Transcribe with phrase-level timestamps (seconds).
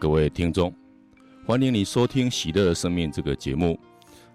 [0.00, 0.74] 啊，各位听众，
[1.46, 3.78] 欢迎你收听《喜乐的生命》这个节目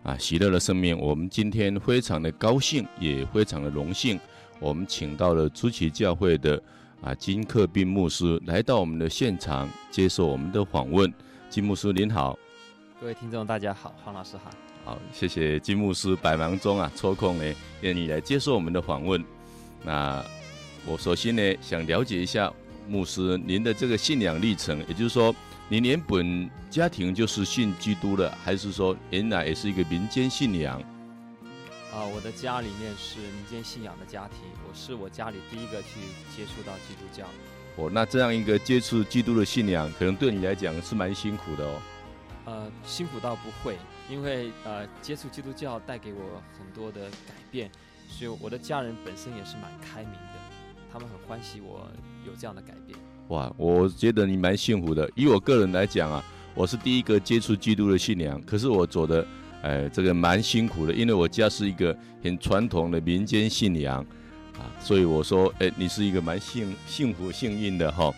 [0.04, 4.20] 啊，《喜乐的生命》，我们今天非常的高兴，也非常的荣幸，
[4.60, 6.62] 我们请到了初期教会的
[7.02, 11.12] 啊金克斌牧师来到我们的现场接受我们的访问。
[11.50, 12.38] 金牧师您好，
[13.02, 14.52] 各位听众大家好，黄老师好，
[14.84, 19.24] 好，谢谢金牧师百忙中啊抽空呢愿意来接受我们的访问。
[19.84, 20.24] 那
[20.86, 22.54] 我首先呢想了解一下。
[22.88, 25.36] 牧师，您的这个信仰历程，也就是说，
[25.68, 30.80] 您原本家庭就是信基督的，还是说原来也是一个民间信仰？
[31.92, 36.00] 啊，我的家里面是民间信仰的家庭，我是我家里第一个去
[36.36, 37.26] 接触到基督教。
[37.78, 41.82] 哦，那这样一个接触基督的信仰，可能对你来讲是蛮辛苦的哦。
[42.46, 43.76] 呃，辛苦倒不会，
[44.08, 47.72] 因为呃，接触基督教带给我很多的改变，
[48.08, 50.36] 所以我的家人本身也是蛮开明的。
[50.94, 51.90] 他们很欢喜我
[52.24, 53.00] 有这样的改变。
[53.30, 55.10] 哇，我觉得你蛮幸福的。
[55.16, 56.24] 以我个人来讲啊，
[56.54, 59.26] 我是第一个接触基督的信仰，可是我走的，
[59.64, 64.06] 呃，这个蛮辛苦的，因为我家是一个很传统的民间信仰
[64.60, 68.14] 啊，所以我说，哎，你是一个蛮幸幸福幸运的哈。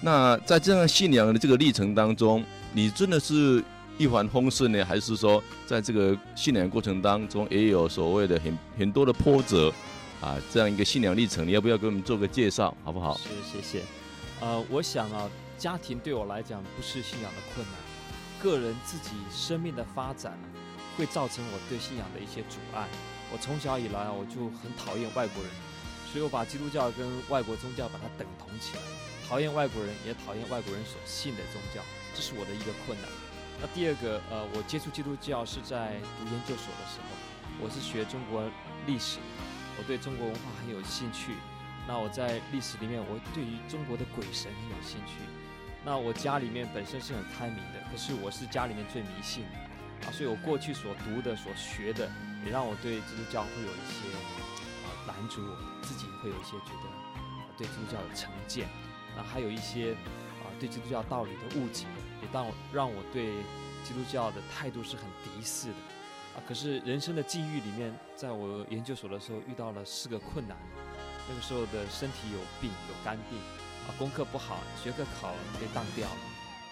[0.00, 3.62] 那在这样信仰的这个历程当中，你真的是
[3.98, 9.72] 一帆风顺呢，还是说在这个信仰过程当中也有所谓的很很多的波折？
[10.20, 13.18] 啊，这样一个信仰历程，你要不要给我们做个介绍，好不好？
[13.18, 13.84] 是，谢谢。
[14.44, 17.74] 呃，我想啊，家庭对我来讲不是信仰的困难，
[18.42, 20.38] 个人自己生命的发展，
[20.98, 22.86] 会造成我对信仰的一些阻碍。
[23.32, 25.50] 我从小以来啊，我就很讨厌外国人，
[26.12, 28.82] 所以我把基督教跟外国宗教把它等同起来，
[29.26, 31.80] 讨厌外国人，也讨厌外国人所信的宗教，
[32.14, 33.08] 这是我的一个困难。
[33.62, 38.44] 那第二个，呃，我接触基督教是在读研究所的时候，我是学中国
[38.86, 39.20] 历史。
[39.78, 41.32] 我对中国文化很有兴趣，
[41.86, 45.20] 那我在历史里面，我对于中国的鬼神很有兴趣。
[45.84, 52.10] 那我家里面本身是很开明的，可是我是家里面最迷信的啊，所以我过去所读的、所学的，
[52.46, 54.08] 也让我对基督教会有一些
[54.80, 56.88] 啊拦阻，我自己会有一些觉得
[57.58, 58.66] 对基督教有成见，
[59.14, 59.92] 那还有一些
[60.40, 61.84] 啊对基督教道理的误解，
[62.22, 63.26] 也让我让我对
[63.84, 65.74] 基督教的态度是很敌视的。
[66.34, 70.56] 啊，可是人生的际遇里面，在我研究所的时候遇到了四个困难。
[71.28, 73.38] 那个时候的身体有病，有肝病，
[73.86, 76.20] 啊，功课不好，学科考被当掉了。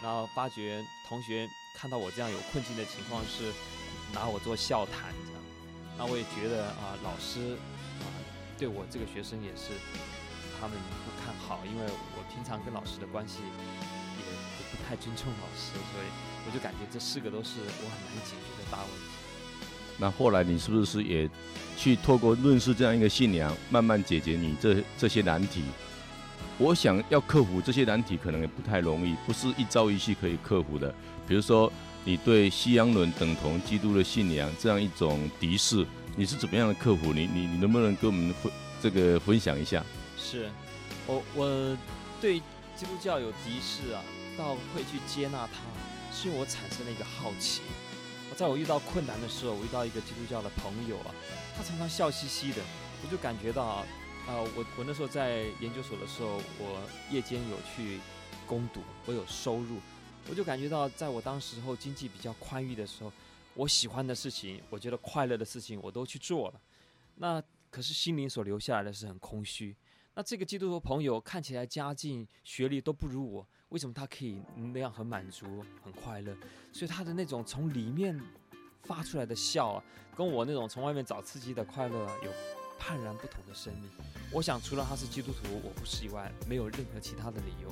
[0.03, 3.53] 然后发觉同学看到我这样有困境的情况，是
[4.13, 5.43] 拿我做笑谈这样。
[5.97, 7.57] 那我也觉得啊，老师
[8.01, 8.07] 啊，
[8.59, 9.79] 对我这个学生也是
[10.59, 11.85] 他们不看好，因为
[12.17, 13.39] 我平常跟老师的关系
[14.19, 14.25] 也
[14.75, 16.07] 不太尊重老师，所以
[16.45, 19.12] 我就感觉这四个都是我很难解决的大问题。
[20.03, 21.31] 那后来你是不是也
[21.79, 25.63] 去透过认识这样一个信仰，慢慢解决你这这些难题？
[26.59, 30.93] 我想要克服这些难题，可能也不太容易，不是一朝一夕可以克服的。
[31.29, 31.73] 比如说，
[32.05, 35.87] 你对西洋人等同基督的信仰这样一种敌视，
[36.17, 37.13] 你是怎么样的克服？
[37.13, 38.51] 你你你能不能跟我们分
[38.83, 39.85] 这个分享一下？
[40.19, 40.51] 是，
[41.07, 41.77] 我我
[42.21, 42.41] 对
[42.77, 44.03] 基督教有敌视啊，
[44.37, 45.61] 到会去接纳它，
[46.13, 47.61] 是因为我产生了一个好奇。
[48.35, 51.15] 在我遇到困难的时候，我遇到一个基督教的朋友啊，
[51.57, 52.63] 他常常笑嘻嘻的，
[53.05, 53.87] 我就感觉到啊，
[54.27, 58.01] 呃，我我那时候在研究所的时候，我夜间有去
[58.47, 59.79] 攻读，我有收入，
[60.29, 63.13] 我就感觉到，在我当时候经济比较宽裕的时候，
[63.55, 66.61] 我喜欢的事情，我觉得快乐的事情，我都去做了，
[67.17, 69.77] 那可是心灵所留下来的是很空虚。
[70.15, 76.37] 那这个基督徒朋友看起来家境、学历都不如我，为什么他可以那样很满足、很快乐？
[76.73, 78.21] 所以他的那种从里面
[78.83, 79.85] 发出来的笑啊，
[80.15, 82.31] 跟我那种从外面找刺激的快乐啊，有
[82.79, 83.91] 判然不同的生命。
[84.31, 87.69] 我想，除了他是基督徒，我不是以外，没有任何其他的理由。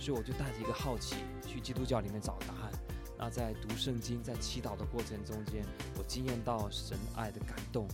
[0.00, 1.16] 所以我就带着一个好奇
[1.46, 2.72] 去基督教里面找答案。
[3.18, 5.64] 那在读圣经、在祈祷的过程中间，
[5.98, 7.86] 我惊艳到神爱的感动。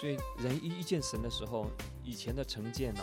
[0.00, 1.70] 所以人一遇见神的时候，
[2.04, 3.00] 以前的成见呢、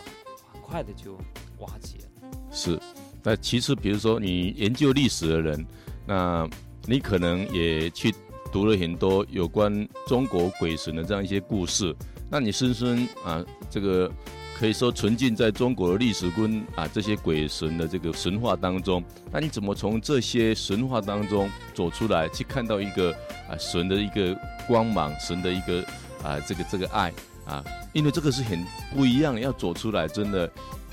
[0.52, 1.16] 很快的就
[1.58, 2.30] 瓦解了。
[2.50, 2.80] 是，
[3.24, 5.66] 那其实比如说你研究历史的人，
[6.06, 6.48] 那
[6.84, 8.14] 你可能也去
[8.52, 11.92] 读了很多有关中国鬼神的这样一些故事，
[12.30, 14.12] 那你深深啊，这个
[14.58, 23.10] 可以说沉浸在中国的历史跟啊这些鬼神的这个神话当中，那你怎么从这些神话当中走出来，去看到一个
[23.48, 24.38] 啊神的一个
[24.68, 25.82] 光芒，神的一个
[26.22, 27.12] 啊这个这个爱？
[27.46, 30.50] 啊，因为这个是很不一样，要走出来真的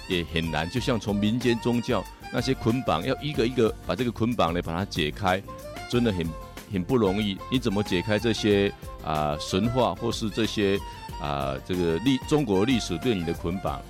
[0.10, 0.70] 也很难。
[0.70, 5.42] 就像从民间宗教那些捆绑，要一个一个把这个捆绑呢把它解开，
[5.90, 6.26] 真的很
[6.74, 7.38] 很不容易。
[7.52, 8.72] 你怎么解开这些
[9.04, 10.80] 啊神话或是这些
[11.22, 13.82] 啊这个历中国历史对你的捆绑？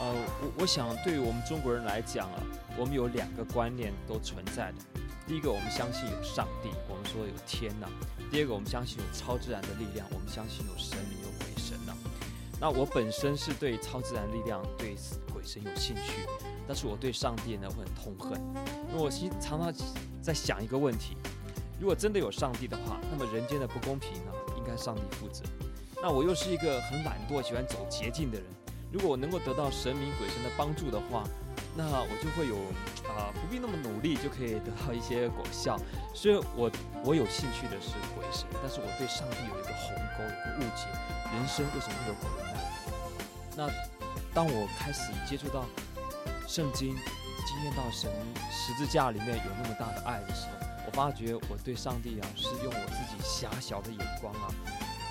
[0.00, 0.06] 呃，
[0.42, 2.42] 我我想对于我们中国人来讲啊，
[2.76, 4.78] 我们有两个观念都存在的。
[5.26, 7.86] 第一个，我们相信有上帝，我们说有天呐；
[8.32, 11.92] 第二个，我们相信有超自然的力量，我们相信有神明、有鬼神呐。
[12.58, 14.96] 那我本身是对超自然力量、对
[15.40, 16.28] 鬼神有兴趣，
[16.68, 18.38] 但是我对上帝呢会很痛恨，
[18.90, 19.72] 因为我其实常常
[20.20, 21.16] 在想一个问题：
[21.80, 25.42] 如果真的有上帝的话，那么人间的不公平呢，应该上帝负责。
[26.02, 28.46] 那我又是一个很懒惰、喜欢走捷径的人。
[28.92, 31.24] 如果我能够得到神明鬼神的帮助的话，
[31.74, 32.56] 那我就会有
[33.08, 35.80] 啊、不必那么努力就可以得到一些果效。
[36.12, 36.70] 所以我
[37.02, 40.84] 我有兴趣的是鬼神，但是我对上帝有一个鸿沟，有个误解：
[41.32, 42.60] 人生为什么会有苦难？
[43.56, 43.66] 那
[44.34, 45.64] 当我开始接触到
[46.46, 46.96] 圣经，
[47.46, 48.10] 经验到神
[48.50, 54.46] 十字架里面有那么大的爱的时候，我发觉我对上帝啊是用我自己狭小的眼光啊，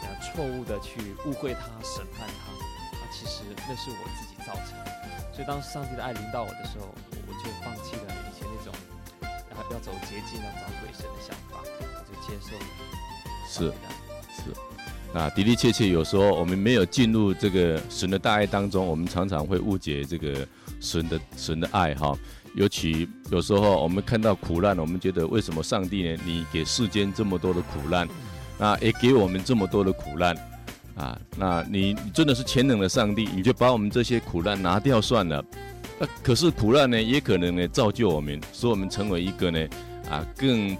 [0.03, 2.51] 啊错误的去误会他、审判他。
[3.11, 6.87] 其实那是我自己造成的，所以当上帝的爱临到我的时候，
[7.27, 8.71] 我就放弃了以前那种，
[9.49, 12.65] 然后要走捷径要、找鬼神的想法，我就接受了。
[13.49, 13.73] 是
[14.31, 14.53] 是，
[15.13, 20.47] 那的的确确，有时候我们没有进入这个神的大爱当中，我们常常会误解这个
[20.79, 22.17] 神的神的爱哈。
[22.55, 26.17] 尤其有时候我们看到苦难，我们觉得为什么上帝呢？
[26.25, 28.07] 你给世间这么多的苦难，
[28.57, 30.35] 那也给我们这么多的苦难。
[30.95, 35.43] 啊，那你真的是全能的上帝，你就把我们这些苦难拿掉算了。
[35.97, 39.67] 那、可是苦难呢，也可能呢造就我们，使我们成为一个呢
[40.09, 40.75] 啊更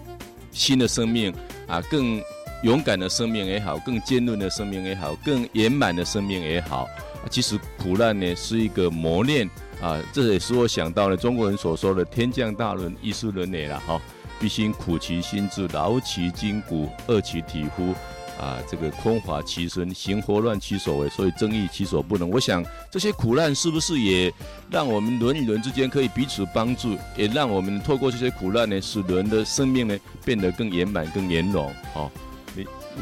[0.52, 1.34] 新的生命
[1.68, 2.22] 啊，更
[2.64, 6.88] 勇敢的生命也好，更坚韧的生命也好，更圆满的生命也好。
[7.30, 9.50] 其实苦难呢是一个磨练
[9.82, 14.02] 啊，这也是我想到了中国人所说的“天降大任，亦是人也”了哈。
[14.40, 17.94] 必先苦其心志，劳其筋骨，饿其体肤。
[18.40, 22.30] 啊，这个空乏其身，行活乱其所为，所以争议其所不能。
[22.30, 24.34] 我想这些苦难是不是也
[24.72, 31.70] 让我们人与人之间可以彼此帮助，也让我们透过这些苦难呢，使人的生命呢变得更圆满、更圆融。
[31.96, 32.10] 哦，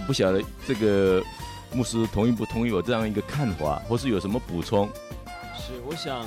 [0.06, 1.24] 不晓得这个
[1.74, 4.90] 牧师同意不同意我这样一个看法，或是有什么补充？
[5.58, 6.26] 是，我想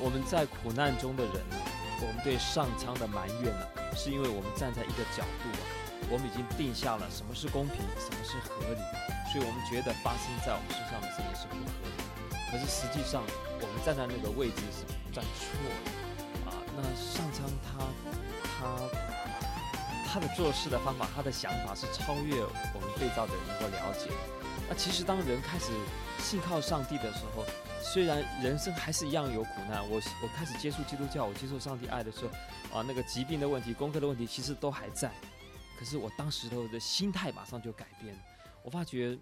[0.00, 1.56] 我们在苦难中的人呢，
[2.00, 5.64] 我们对上苍的埋怨呢，是因为我们站在一个角度啊。
[6.12, 8.80] 我们已经定下了什么是公平，什么是合理，
[9.32, 11.96] 所以我们觉得发生在我们身上的事情是不合理。
[12.52, 13.24] 可是实际上，
[13.56, 14.84] 我们站在那个位置是
[15.16, 16.60] 站错了啊！
[16.76, 17.88] 那上苍他
[18.44, 18.76] 他
[20.14, 24.08] 他的做事的方法，他的想法是超越我们被造的人能够了解。
[24.68, 25.72] 那其实当人开始
[26.20, 27.44] 信靠上帝的时候，
[27.82, 35.12] 虽然人生还是一样有苦难，我我开始接触基督教，我接受上帝爱的时候，啊，那个疾病的问题、功课的问题，其实都还在。
[35.76, 38.20] 可是我当时的的心态马上就改变了，
[38.62, 39.18] 我发觉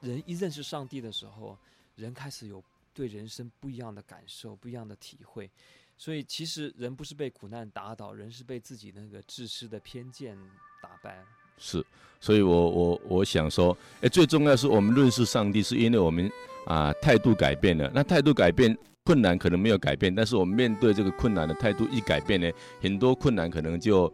[0.00, 1.56] 人一认识上帝的时候，
[1.94, 2.60] 人开始有
[2.92, 5.48] 对人生不一样的感受、不一样的体会。
[5.96, 10.36] 所以其实人不是被苦难打倒，人是被自己那个自私的偏见
[10.82, 11.24] 打败。
[11.58, 11.84] 是，
[12.20, 16.30] 所以我我我想说，哎，最重要是我们认识上帝，是因为我们
[16.66, 17.90] 啊态度改变了。
[17.94, 22.50] 那态度改变，困难可能没有改变，但是我们面对这个困难的态度一改变呢，
[22.80, 24.12] 很多困难可能就。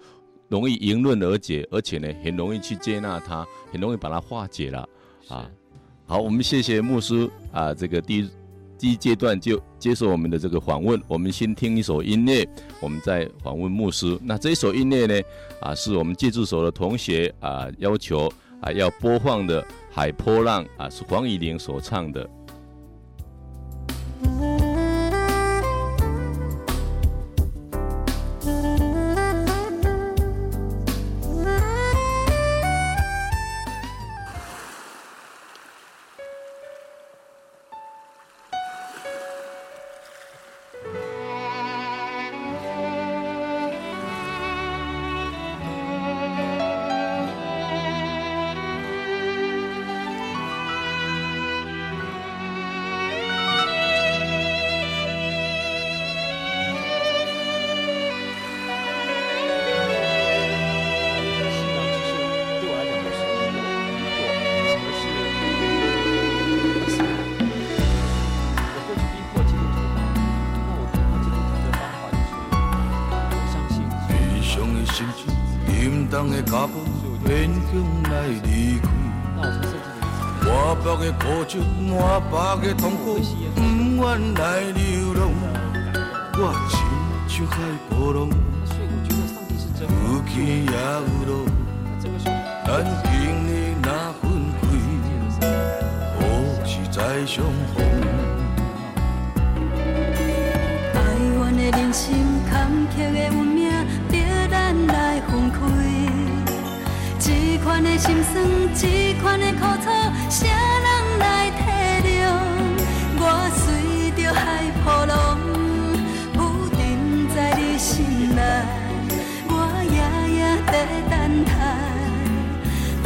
[0.48, 4.86] 容易迎刃而解，而且呢，很容易去接纳它，很容易把它化解了
[5.26, 5.50] 啊。
[6.04, 8.30] 好，我们谢谢牧师啊，这个第一
[8.76, 11.02] 第一阶段就接受我们的这个访问。
[11.08, 12.48] 我们先听一首音乐，
[12.80, 14.16] 我们再访问牧师。
[14.22, 15.20] 那这一首音乐呢，
[15.60, 19.60] 啊，是我们借助所的同学啊要求啊要播放的
[19.90, 22.24] 《海波浪》啊，是黄乙玲所唱的。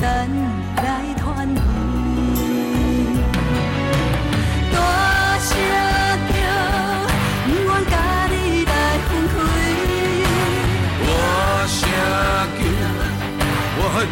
[0.07, 0.39] 等你
[0.77, 0.87] 来
[1.19, 1.61] 团圆。
[4.73, 4.75] 大
[5.39, 5.49] 声。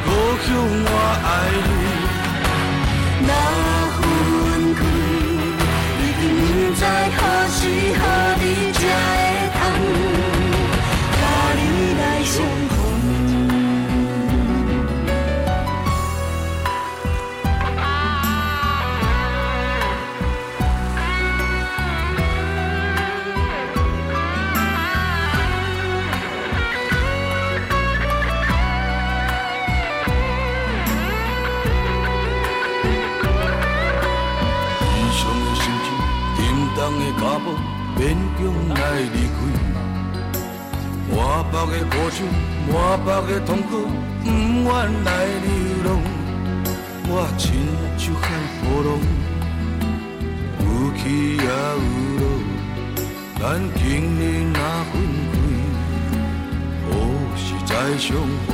[0.04, 0.08] 故
[0.44, 0.90] 乡，我
[1.24, 1.30] 爱
[1.68, 1.72] 你。
[3.26, 3.30] 若
[3.94, 3.98] 分
[4.74, 4.80] 开，
[6.00, 6.42] 已经不
[6.74, 6.82] 知
[39.00, 39.36] 离开，
[41.10, 41.16] 满
[41.50, 42.16] 腹的苦楚，
[42.72, 42.74] 满
[43.04, 43.70] 腹的痛苦，
[44.22, 44.68] 不愿
[45.04, 45.08] 来
[45.44, 45.46] 流
[45.84, 45.88] 浪。
[47.06, 47.44] 我亲
[47.98, 48.22] 像海
[48.62, 48.88] 波浪，
[50.60, 50.62] 有
[50.96, 51.02] 起
[51.36, 51.48] 也有
[52.18, 52.22] 落，
[53.38, 53.42] 咱
[53.76, 53.82] 今
[54.18, 54.20] 日
[54.54, 54.58] 若
[54.90, 54.92] 分
[55.30, 55.34] 开，
[56.88, 56.90] 何
[57.36, 58.06] 时再相
[58.46, 58.48] 逢？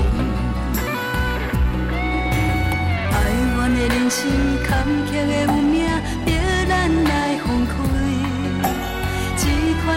[3.13, 3.15] 哀
[3.57, 4.19] 怨的人生，
[4.65, 4.69] 坎
[5.07, 5.77] 坷的运命，
[6.25, 6.29] 逼
[6.69, 6.71] 咱
[7.05, 8.00] 来分开。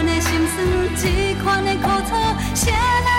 [0.04, 0.66] 款的心酸，
[1.00, 2.14] 这款的苦楚，
[2.54, 3.13] 谁人来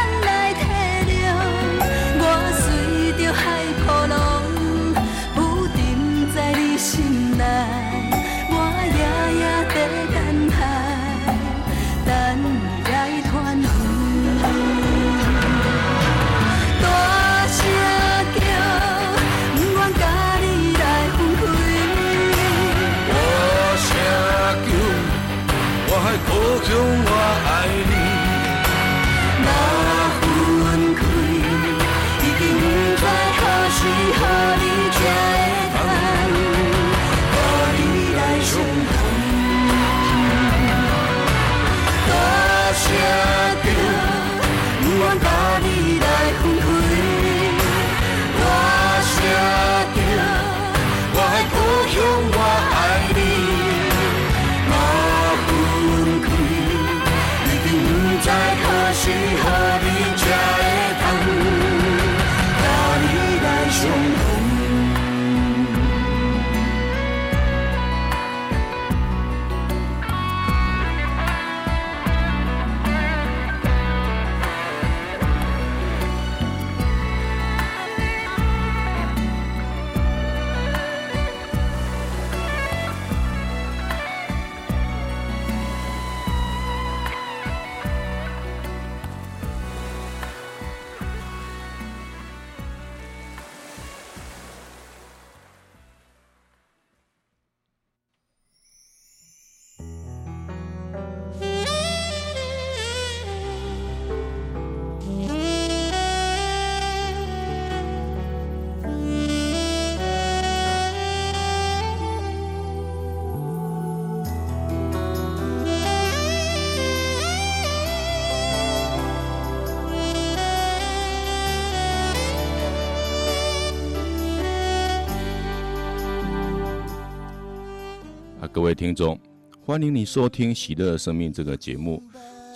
[128.51, 129.19] 各位听众，
[129.65, 132.01] 欢迎你收听《喜乐生命》这个节目。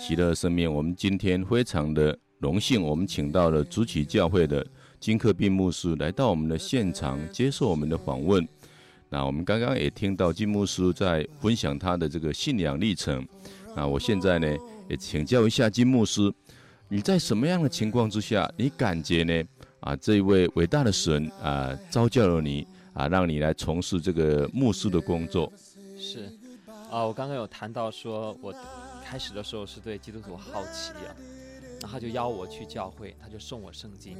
[0.00, 4.64] 喜乐生命》，我们今天非常的荣幸，我们请到了竹崎教会的
[5.00, 8.46] 金克彬牧师来到我们的现场接受我们的访问。
[9.08, 13.26] 那我们刚刚也听到金牧师在分享他的这个信仰历程。
[13.74, 14.56] 那我现在呢，
[14.88, 16.32] 也请教一下金牧师，
[16.88, 19.42] 你在什么样的情况之下，你感觉呢？
[19.80, 25.50] 啊，这一位伟大的神啊，召叫了你啊，让你来从事这个牧师的工作。
[26.00, 26.32] 是，
[26.90, 28.54] 啊，我刚刚有谈到说，我
[29.04, 31.14] 开始的时候是对基督徒好奇啊，
[31.78, 34.16] 然后他就邀我去教会，他就送我圣经，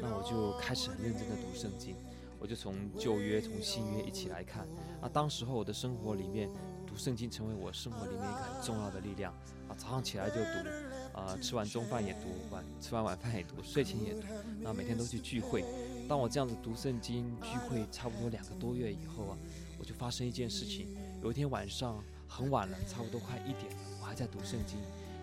[0.00, 1.96] 那我就开始很认真的读圣经，
[2.38, 4.68] 我就从旧约从新约一起来看，
[5.00, 6.48] 啊，当时候我的生活里面
[6.86, 9.32] 读圣经成为我生活里面一个很重要的力量，
[9.68, 14.22] 啊，早上起来就读，啊，吃完中饭也读，晚吃完晚饭也读，睡前也读，
[14.60, 15.64] 那每天都去聚会，
[16.08, 19.38] 当我这样子读圣经聚会差不多两个多月以后啊，
[19.78, 20.96] 我就发生一件事情。
[21.22, 24.78] 有一天晚上很晚了，差不多快一点了，我还在读圣经，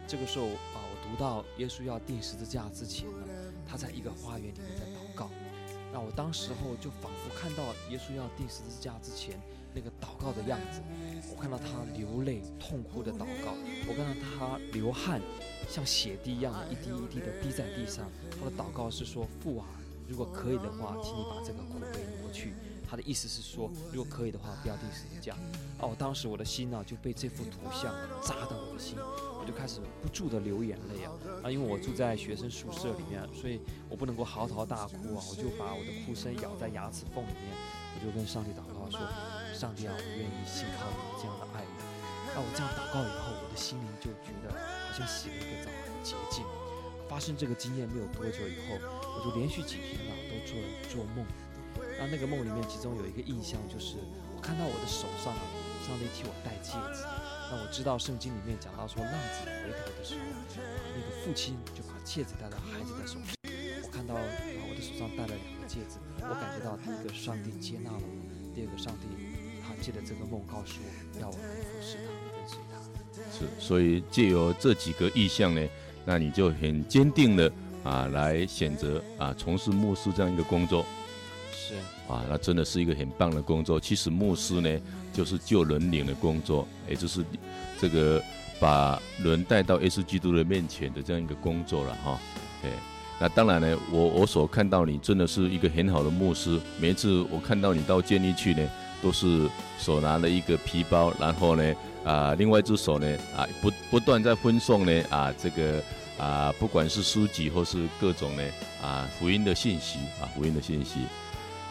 [0.07, 3.27] 这个时候啊，我读到耶稣要钉十字架之前呢，
[3.65, 5.29] 他在一个花园里面在祷告。
[5.91, 9.39] 那我当时候就仿佛看到耶稣要钉十字架之前
[9.75, 10.81] 那个祷告的样子，
[11.29, 13.53] 我看到他流泪痛哭的祷告，
[13.87, 15.21] 我看到他流汗，
[15.69, 18.09] 像血滴一样的一滴一滴的滴在地上。
[18.31, 19.67] 他的祷告是说：“父啊，
[20.07, 22.53] 如果可以的话，请你把这个苦杯挪去。”
[22.89, 25.35] 他的意思是说，如果可以的话，不要钉十字架。
[25.83, 31.11] 哦，当时我的心呢、啊、就被这幅图像扎到我的心，我就开始不住的流眼泪啊
[31.43, 31.51] 啊！
[31.51, 33.59] 因为我住在学生宿舍里面，所以
[33.89, 37.51] 我不能够嚎啕大哭啊，我就把我的哭声咬在牙齿缝里面，
[37.93, 38.99] 我就跟上帝祷告说：
[39.53, 41.75] 上帝啊，我愿意信靠你这样的爱人。
[42.31, 46.45] 那我这样祷告以后，我的心灵就觉得好像洗了一个澡，很洁净。
[47.09, 51.27] 发生这个经验没有多久以后，我就连续几天啊都做了做梦。
[51.99, 53.97] 那那个梦里面，其中有一个印象，就是
[54.33, 55.43] 我看到我的手上啊，
[55.83, 57.03] 上帝替我戴戒指。
[57.51, 60.21] 那我知道圣经里面讲到说，浪子回头的时候，
[60.95, 63.35] 那个父亲就把戒指戴到孩子的手上。
[63.83, 64.21] 我看到啊，
[64.69, 69.07] 我的手上戴了两个戒指，我感觉到第一个上帝接纳了我，第二个上帝
[69.61, 72.79] 他借着这个梦告诉我，要我来服侍他，跟随他。
[73.31, 75.61] 是，所以借由这几个意象呢，
[76.05, 77.51] 那你就很坚定的
[77.83, 80.85] 啊，来选择啊，从事牧师这样一个工作。
[81.65, 81.75] 是
[82.11, 83.79] 啊，那真的是一个很棒的工作。
[83.79, 84.81] 其实牧师呢，
[85.13, 87.23] 就是救人灵的工作，也就是
[87.79, 88.21] 这个
[88.59, 92.19] 把人带到耶稣基督的面前的这样一个工作了哈。
[92.61, 92.69] 对，
[93.17, 96.59] 那当然呢，我我所看到你真的是一个很好的牧师。
[96.79, 98.69] 每一次我看到你到监狱去呢，
[99.01, 105.81] 都是手拿了一个皮包，然后呢啊，另外一只手呢啊不不断在分送呢啊这个
[106.17, 108.43] 啊不管是书籍或是各种呢
[108.81, 110.99] 啊福音的信息啊福音的信息。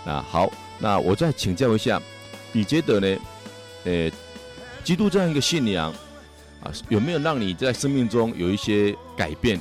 [0.04, 2.00] 那好，那我再请教一下，
[2.52, 3.18] 你觉得呢？
[3.84, 4.10] 呃，
[4.84, 5.92] 基督这样一个信仰
[6.62, 9.58] 啊，有没有让你在生命中有一些改变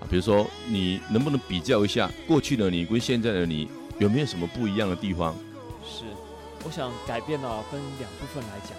[0.00, 0.06] 啊？
[0.08, 3.68] 比如说，你能不能比较一下过去的你跟现在的你，
[3.98, 5.34] 有没有什么不一样的地方？
[5.84, 6.04] 是，
[6.64, 8.70] 我想改变呢，分两部分来讲。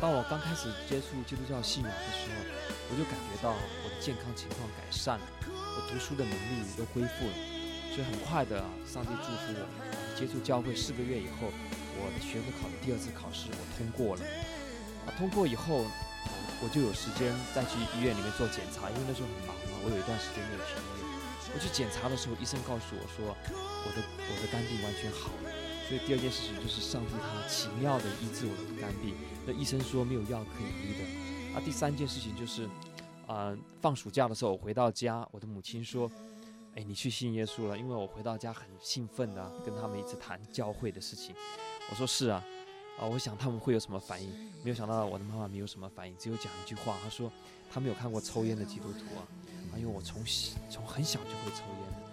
[0.00, 2.42] 当我刚开始接触基督教信仰的时候，
[2.90, 7.32] 我就感觉到我的健康情况改善了，我读书的能力都恢复了，
[7.94, 9.62] 所以很快的，上帝祝福我。
[10.18, 11.46] 接触教会四个月以后，
[11.94, 14.22] 我的学科考的第二次考试我通过了。
[15.06, 15.86] 啊，通过以后，
[16.58, 21.06] 我就有时间再去医院里面做检查，因为那时候很忙嘛，我有一段时间没有去医院。
[21.54, 25.50] 我去检查的时候，医生告诉我说，我的我的肝病完全好了。
[25.86, 29.14] 所以第二件事情就是上帝他奇妙的医治我的肝病，
[29.46, 31.02] 那医生说没有药可以医的。
[31.54, 32.66] 啊，第三件事情就是，
[33.26, 36.10] 啊，放暑假的时候我回到家，我的母亲说。
[36.76, 37.78] 哎，你去信耶稣了？
[37.78, 41.34] 因为我回到家很兴奋的跟他们一直谈教会的事情。
[41.88, 42.44] 我说是啊，
[42.98, 44.28] 啊，我想他们会有什么反应？
[44.64, 47.30] 没有想到我的妈妈没有什么反应，只有讲一句话，她说
[47.70, 49.22] 她没有看过抽烟的基督徒啊，
[49.72, 50.20] 啊，因为我从
[50.68, 52.04] 从很小就会抽烟。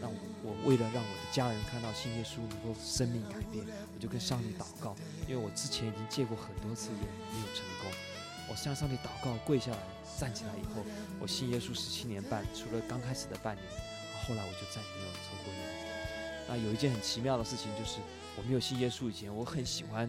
[0.00, 4.96] 那我，我为了让我的家人看到信耶稣能够生命改变，我就跟上帝祷告，
[5.28, 7.00] 因为我之前已经戒过很多次烟，
[7.32, 7.92] 没有成功。
[8.50, 9.78] 我向上帝祷告，跪下来，
[10.18, 10.82] 站起来以后，
[11.20, 13.87] 我信耶稣十七年半，除了刚开始的半年。
[14.28, 16.46] 后来我就再也没有抽过烟。
[16.46, 17.98] 那有一件很奇妙的事情，就是
[18.36, 20.06] 我没有信耶稣以前，我很喜欢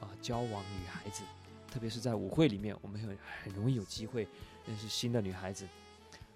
[0.00, 1.22] 啊、交往女孩子，
[1.70, 4.26] 特别是在舞会里面，我们很很容易有机会
[4.66, 5.68] 认识新的女孩子。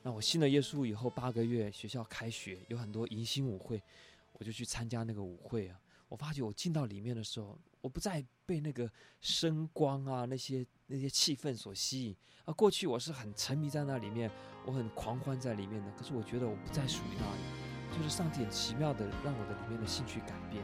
[0.02, 3.82] 那我信了耶稣以后，八个月学校开学，有很多迎新舞会，
[4.32, 5.80] 我就去参加那个舞会啊。
[6.08, 12.52] 我发觉我进到里面的时候，我不再被那个声光啊那些那些气氛所吸引啊。
[12.52, 14.30] 过去我是很沉迷在那里面，
[14.64, 15.90] 我很狂欢在里面的。
[15.96, 20.62] 可是我觉得我不再属于那里，就是上帝很奇妙的让我的里面的兴趣改变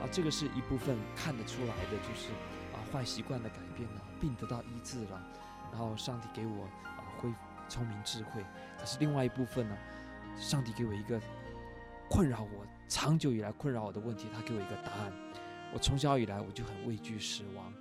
[0.00, 0.08] 啊。
[0.10, 2.32] 这个是一部分看得出来的，就是
[2.72, 5.22] 啊坏习惯的改变了，病得到医治了，
[5.70, 7.36] 然后上帝给我啊恢复
[7.68, 8.44] 聪明智慧。
[8.78, 9.76] 可是另外一部分呢，
[10.36, 11.20] 上帝给我一个
[12.08, 12.66] 困扰我。
[12.88, 15.12] 长久以来困扰我的问题，他给我一个答案。
[15.72, 17.72] 我从小以来我就很畏惧死亡。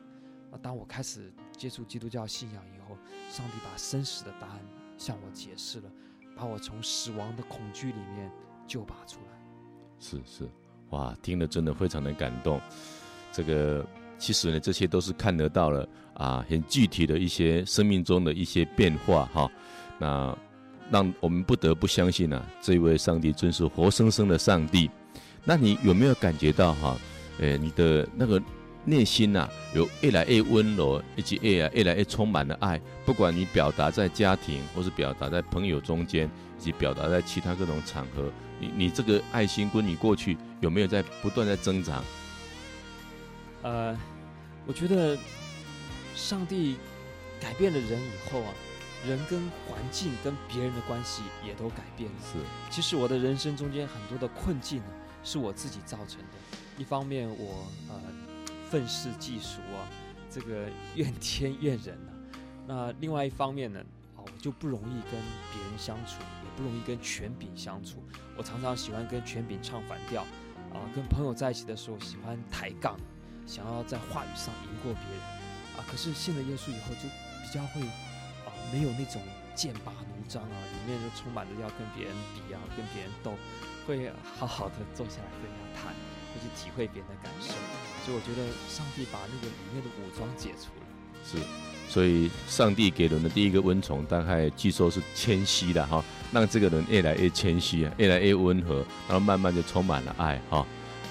[0.50, 2.98] 那当我开始接触基督教信仰以后，
[3.30, 4.60] 上帝把生死的答案
[5.02, 5.86] 向我解释了，
[6.38, 8.32] 把我从死亡的恐惧里面
[8.68, 9.32] 救拔出来。
[10.00, 10.48] 是是，
[10.92, 12.62] 哇，听了真的非常的感动。
[13.32, 13.84] 这个
[14.20, 19.52] 其实呢，这些都是看得到了啊，很具体的一些生命中的一些变化哈。
[19.98, 20.38] 那
[20.92, 24.88] 让我们不得不相信啊，这位上帝真是活生生的上帝。
[25.44, 26.96] 那你有没有感觉到哈？
[27.40, 28.40] 诶，你的那个
[28.86, 32.82] 内心呐，有越来越温柔，以及越来越来越充满了爱。
[33.06, 42.04] 不管你表达在家庭，或是表达在朋友中间，以及表达在其他各种场合，你你这个爱心跟你过去有没有在不断在增长？
[43.62, 43.96] 呃，
[44.66, 45.16] 我觉得
[46.16, 46.78] 上帝
[47.40, 48.54] 改变了人以后啊，
[49.08, 52.18] 人跟环境跟别人的关系也都改变了。
[52.34, 52.40] 是，
[52.72, 54.86] 其实我的人生中间很多的困境呢，
[55.24, 56.58] 是我自己造成的。
[56.78, 58.02] 一方面我呃
[58.72, 59.84] 愤世嫉俗啊，
[60.30, 62.10] 这个怨天怨人啊。
[62.66, 63.84] 那另外一方面呢，
[64.16, 65.12] 啊，我就不容易跟
[65.52, 68.02] 别人相处，也不容易跟权柄相处。
[68.38, 70.22] 我常常喜欢跟权柄唱反调，
[70.72, 72.98] 啊，跟朋友在一起的时候喜欢抬杠，
[73.46, 75.22] 想要在话语上赢过别人，
[75.76, 77.10] 啊，可是信了耶稣以后就
[77.44, 78.56] 比较会啊。
[78.72, 79.22] 没有那种
[79.54, 83.34] 剑拔弩张啊，里面就充满着要跟别人比啊，跟别人斗，
[83.86, 85.94] 会好好的坐下来跟人家谈，
[86.32, 87.54] 会去体会别人的感受。
[88.04, 90.86] 所以我觉得上帝把那个里面的武装解除了。
[91.24, 91.38] 是，
[91.88, 100.66] 所以上帝给人的第一个温宠，大概据说是谦虚的哈，让这个人越来越谦虚啊，越来越温和，然后慢慢就充满了爱哈。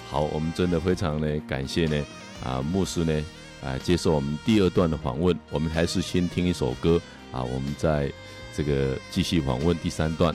[0.08, 2.04] 好，我们真的非常的感谢呢
[2.44, 3.24] 啊牧师呢
[3.62, 7.00] 啊接受我们第二段的访问，我们还是先听一首歌。
[7.30, 8.12] 啊，我们在
[8.52, 10.34] 这个继续访问第三段。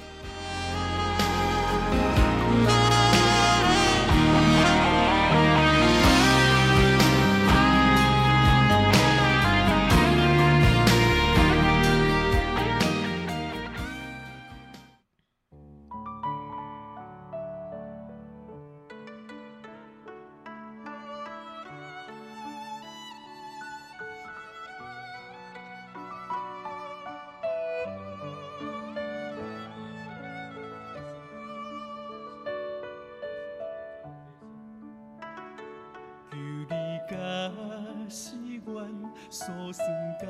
[39.71, 39.87] 算
[40.19, 40.25] 家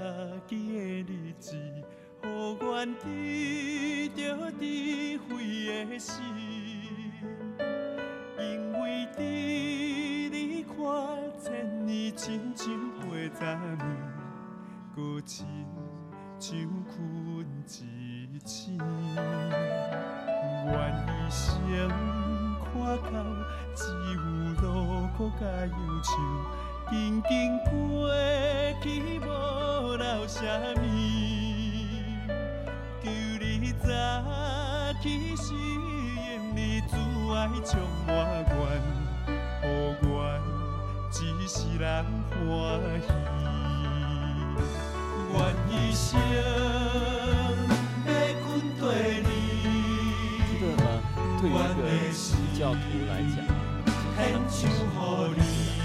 [0.47, 1.55] 己的日子，
[2.21, 4.63] 何愿记着智
[5.27, 6.23] 慧的心？
[8.39, 8.43] 因
[8.73, 9.17] 为伫
[10.31, 10.73] 你看
[11.39, 11.45] 千
[11.85, 12.63] 年亲像
[12.99, 13.39] 花十
[13.77, 13.85] 年，
[14.95, 15.35] 搁亲
[16.39, 16.49] 像
[16.85, 16.95] 困
[17.65, 17.67] 一
[18.45, 18.77] 醒，
[20.65, 20.73] 愿
[21.07, 21.45] 一生
[22.63, 22.73] 看
[23.13, 23.15] 到
[23.75, 23.79] 只
[24.13, 24.17] 有
[24.61, 24.65] 路
[25.17, 26.09] 苦甲忧愁。
[26.87, 28.09] 紧紧过
[28.81, 29.25] 去无
[29.97, 30.39] 留什
[30.75, 30.83] 么，
[33.01, 33.09] 求
[33.41, 33.87] 你早
[35.01, 36.93] 起适应，你阻
[37.33, 38.09] 碍将我
[39.63, 40.15] 愿，
[41.11, 41.83] 予一世人
[42.29, 42.45] 欢
[43.01, 43.07] 喜，
[45.33, 45.35] 愿
[45.71, 48.07] 一生要
[48.45, 48.45] 跟
[48.79, 48.83] 对
[49.23, 49.27] 你。
[50.47, 50.85] 这个呢，
[51.41, 51.81] 对于一个
[52.13, 52.15] 基
[52.61, 52.75] 督徒
[53.09, 53.37] 来讲，
[54.15, 54.17] 很
[54.47, 54.61] 像
[55.35, 55.84] 你。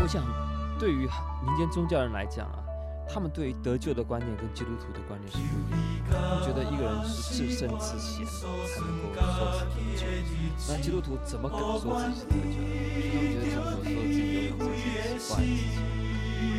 [0.00, 0.24] 我想，
[0.78, 1.06] 对于
[1.44, 2.64] 民间宗教人来讲啊，
[3.08, 6.12] 他们对于得救的观念跟基督徒的观念是不一样的。
[6.12, 8.46] 他们觉得一个人是至圣至贤才
[8.84, 10.36] 能够说自己得救，
[10.68, 12.92] 那基督徒怎么敢说自己是得救呢？
[13.10, 15.80] 他们觉得怎么说自己拥有这些奇怪的事情。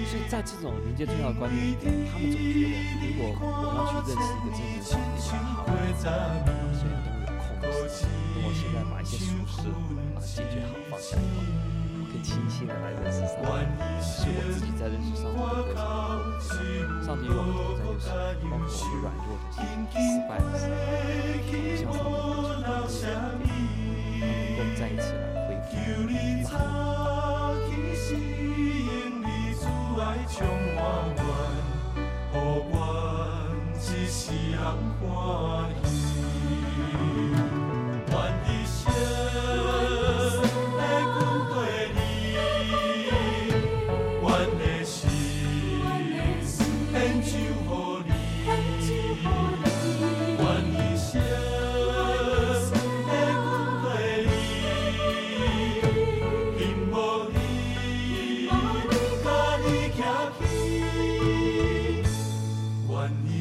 [0.09, 3.45] 所以在这种民间宗教的观念里面，他们总觉得，如果我
[3.77, 5.69] 要去认识一个真正的上帝，好，
[6.73, 6.97] 所以
[7.61, 11.78] 都有空隙，那我现在把一些俗事啊解决好，放下以后。
[12.09, 18.65] 可以轻轻的来认识上帝，是我自己在认识上帝的过程中，上帝与我们同在，就是包括我们
[19.01, 19.61] 软弱的时候、
[19.93, 20.65] 失败的时
[21.85, 21.93] 候，
[22.57, 23.45] 向上帝
[24.17, 26.89] 求，能够再一次来恢复，拉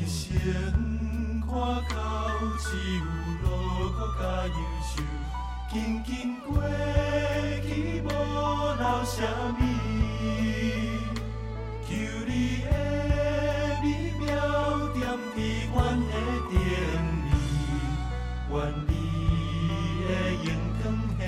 [0.09, 0.41] 先
[1.43, 1.95] 看到
[2.59, 2.67] 只
[2.97, 3.05] 有
[3.43, 3.47] 路
[3.91, 4.91] 搁加忧愁，
[5.71, 6.09] 轻轻
[6.41, 6.49] 过
[7.63, 7.69] 去
[8.01, 9.17] 无留什
[9.53, 9.61] 么，
[11.85, 11.89] 求
[12.27, 12.31] 你
[12.65, 12.67] 的
[13.83, 13.85] 美
[14.19, 14.27] 妙
[14.95, 14.97] 点
[15.37, 15.39] 伫
[15.75, 16.13] 阮的
[16.49, 16.57] 甜
[17.25, 17.29] 蜜，
[18.51, 18.53] 愿
[18.89, 18.91] 你
[20.09, 20.09] 的
[20.47, 20.49] 阳
[20.83, 20.85] 光
[21.19, 21.21] 显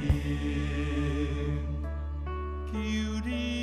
[0.00, 0.02] 明，
[2.66, 2.74] 求
[3.24, 3.59] 你。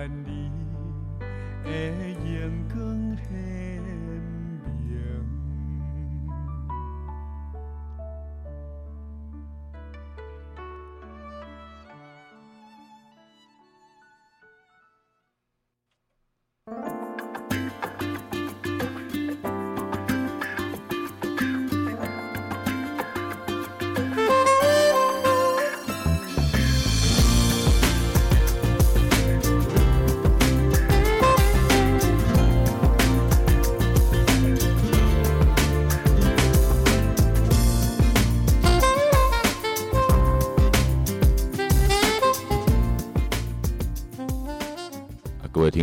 [0.00, 0.39] 愿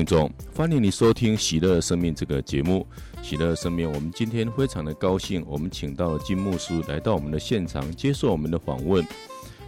[0.07, 2.87] 总，欢迎你收听《喜乐生命》这个节目。
[3.21, 9.05] 喜乐生命，我们今天非常的高兴，我们请到了金牧师来到我们的现场，接受我们的访问。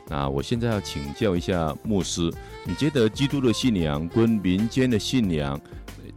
[0.08, 2.32] 那我现在要请教一下牧师，
[2.64, 5.60] 你觉得基督的信仰跟民间的信仰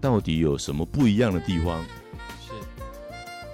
[0.00, 1.84] 到底有什么不一样的地方？
[2.46, 2.52] 是，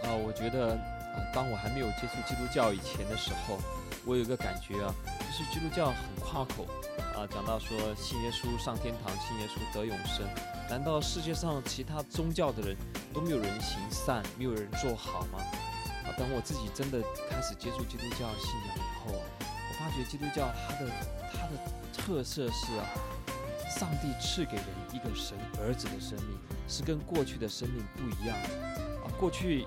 [0.06, 3.58] 啊、我觉得啊、当我还没有接触基督教以前的时候，
[4.04, 6.66] 我有一个感觉啊，就是基督教很夸口
[7.14, 10.26] 啊，讲到说信耶稣上天堂，信耶稣得永生。
[10.70, 12.76] 难道世界上其他宗教的人
[13.12, 15.38] 都没有人行善，没有人做好吗？
[16.04, 20.90] 啊，等我自己真的开始接触基督教信仰以后啊，我发觉基督教它的
[21.32, 21.58] 它的
[21.92, 22.86] 特色是啊，
[23.78, 28.48] 上帝赐给人一个神儿子的生命，是跟过去的生命不一样的
[29.04, 29.12] 啊。
[29.18, 29.66] 过去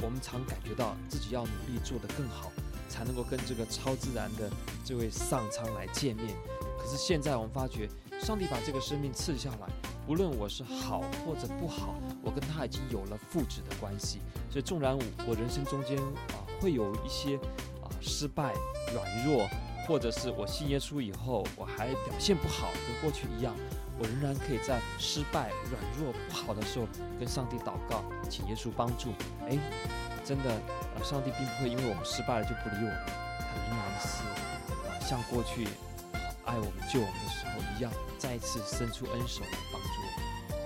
[0.00, 2.50] 我们常感觉到自己要努力做得更好，
[2.88, 4.50] 才能够跟这个超自然的
[4.84, 6.34] 这位上苍来见面。
[6.78, 7.88] 可是现在我们发觉，
[8.20, 9.68] 上帝把这个生命赐下来。
[10.08, 14.20] 无论我是好或者不好，我跟他已经有了父子的关系。
[14.48, 14.96] 所以纵然
[15.26, 17.36] 我人生中间啊会有一些
[17.82, 18.54] 啊失败、
[18.94, 19.48] 软弱，
[19.86, 23.52] 或者是我信耶稣以后我还表现不好，跟过去一样，
[23.98, 26.86] 我仍然可以在失败、软弱、不好的时候
[27.18, 29.12] 跟上帝祷告，请耶稣帮助。
[29.48, 29.58] 哎，
[30.24, 34.22] 真的啊，上帝并不会因为我们失败了就不理我们，他仍然是
[34.88, 35.66] 啊像过去。
[36.44, 40.60] 爱我们、救我们的时候一样，再一次伸出恩手来帮助我们。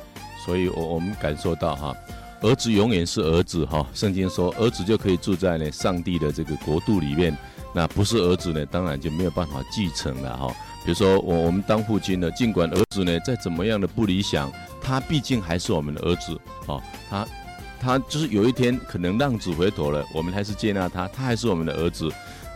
[0.45, 1.97] 所以，我我们感受到哈，
[2.43, 3.87] 儿子永远是儿子哈。
[3.95, 7.35] 圣经说，儿子就可以住在呢上帝的这个国度里面。
[7.75, 10.55] 那不是儿子呢，当然就没有办法继承了哈。
[10.85, 16.83] 比如说，我我们当父亲的，尽管儿子呢再怎么样的不理想，他毕竟还是我们的儿子哦。
[17.09, 17.29] 他
[17.81, 22.11] 他就是有一天可能浪子回头了，我们还是接纳他，他还是我们的儿子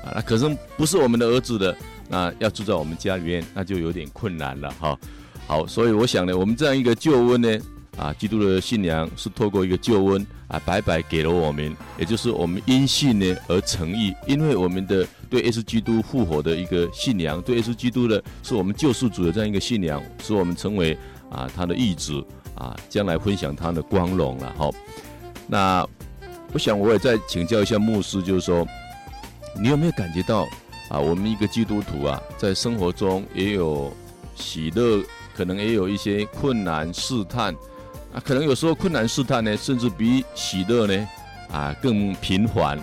[0.04, 0.12] 啊。
[0.14, 1.76] 那可是不是我们的儿子的。
[2.06, 4.98] 那要住在我们家里面，那就有点困难了哈。
[5.46, 7.58] 好，所以我想呢，我们这样一个救恩呢，
[7.96, 20.96] 啊，基督的信仰是透过一个救恩啊，白白给了我们，也就是我们因信呢而成义，因为我们的对耶稣基督复活的一个信仰，对耶稣基督的是我们救世主的这样一个信仰，使我们成为
[21.28, 24.70] 啊他的义子啊，将来分享他的光荣了哈。
[25.48, 25.84] 那
[26.52, 28.64] 我想我也再请教一下牧师，就是说，
[29.60, 30.46] 你有没有感觉到？
[30.88, 33.92] 啊，我们一个基督徒啊，在生活中也有
[34.36, 35.02] 喜乐，
[35.34, 37.52] 可能也有一些困难试探
[38.14, 41.09] 啊，可能有时候困难试探呢，甚至比喜乐呢
[41.50, 42.79] 啊更频繁。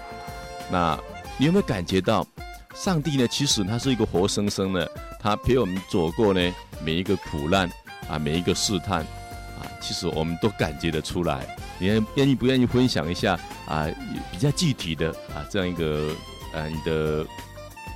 [0.70, 1.00] 那
[1.38, 2.28] 你有没有感觉到，
[2.76, 7.70] 上帝呢，其实他是一个活生生的，他陪我们走过呢每一个苦难
[8.10, 11.58] 啊，每一个试探啊，其实我们都感觉得出来。
[11.80, 13.88] 你愿意不愿意分享一下啊，
[14.32, 16.14] 比较具体的啊这样一个
[16.54, 17.26] 呃、你的。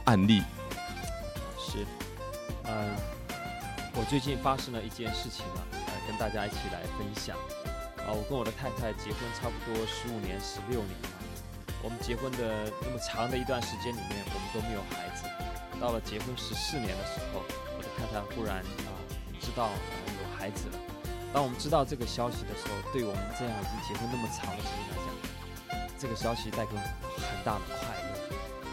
[0.05, 0.39] 案例
[1.57, 1.83] 是，
[2.63, 2.85] 呃，
[3.95, 5.65] 我最近发生了一件事情啊，
[6.07, 7.35] 跟大家一起来分享。
[8.05, 11.17] 啊、我跟我的太太结婚差不多十五年、十六年了。
[11.81, 15.25] 我们结婚的那么长的一段时间里面，我们都没有孩子。
[15.81, 17.41] 到了结婚十四年的时候，
[17.77, 18.89] 我的太太忽然啊、
[19.41, 20.77] 知道、呃、有孩子了。
[21.33, 25.09] 当我们知道这个消息的时候，对我们这样已经结婚那么长的时间来讲，
[25.99, 28.13] 这个消息带给我很大的快乐。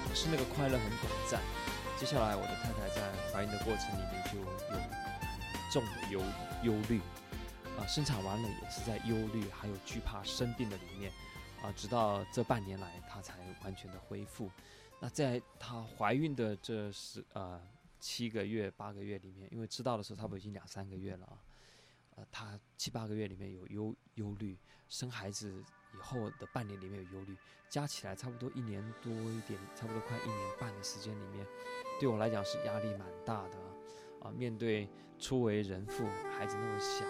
[0.08, 1.40] 可是那个快乐很短暂，
[1.98, 3.00] 接下来我的太太在
[3.32, 4.78] 怀孕的过程里面就有
[5.72, 6.20] 重的忧
[6.62, 7.00] 忧虑，
[7.78, 11.12] 啊，生产完了也是在忧虑，还有惧怕生病的里面，
[11.62, 14.50] 啊，直到这半年来她才完全的恢复。
[15.00, 17.61] 那在她怀孕的这十呃
[17.98, 21.38] 七个月八个月里面，因为知道的时候差不多已经两三个月了啊，
[22.16, 24.56] 呃，他七八个月里面有忧忧虑，
[24.88, 27.37] 生孩子以后的半年里面有忧虑，
[27.68, 31.46] 加起来差不多一年多一点，差不多快一年半的时间里面，
[31.98, 33.56] 对我来讲是压力蛮大的
[34.20, 34.30] 啊。
[34.30, 36.04] 面对初为人父，
[36.37, 37.04] 孩子那么小，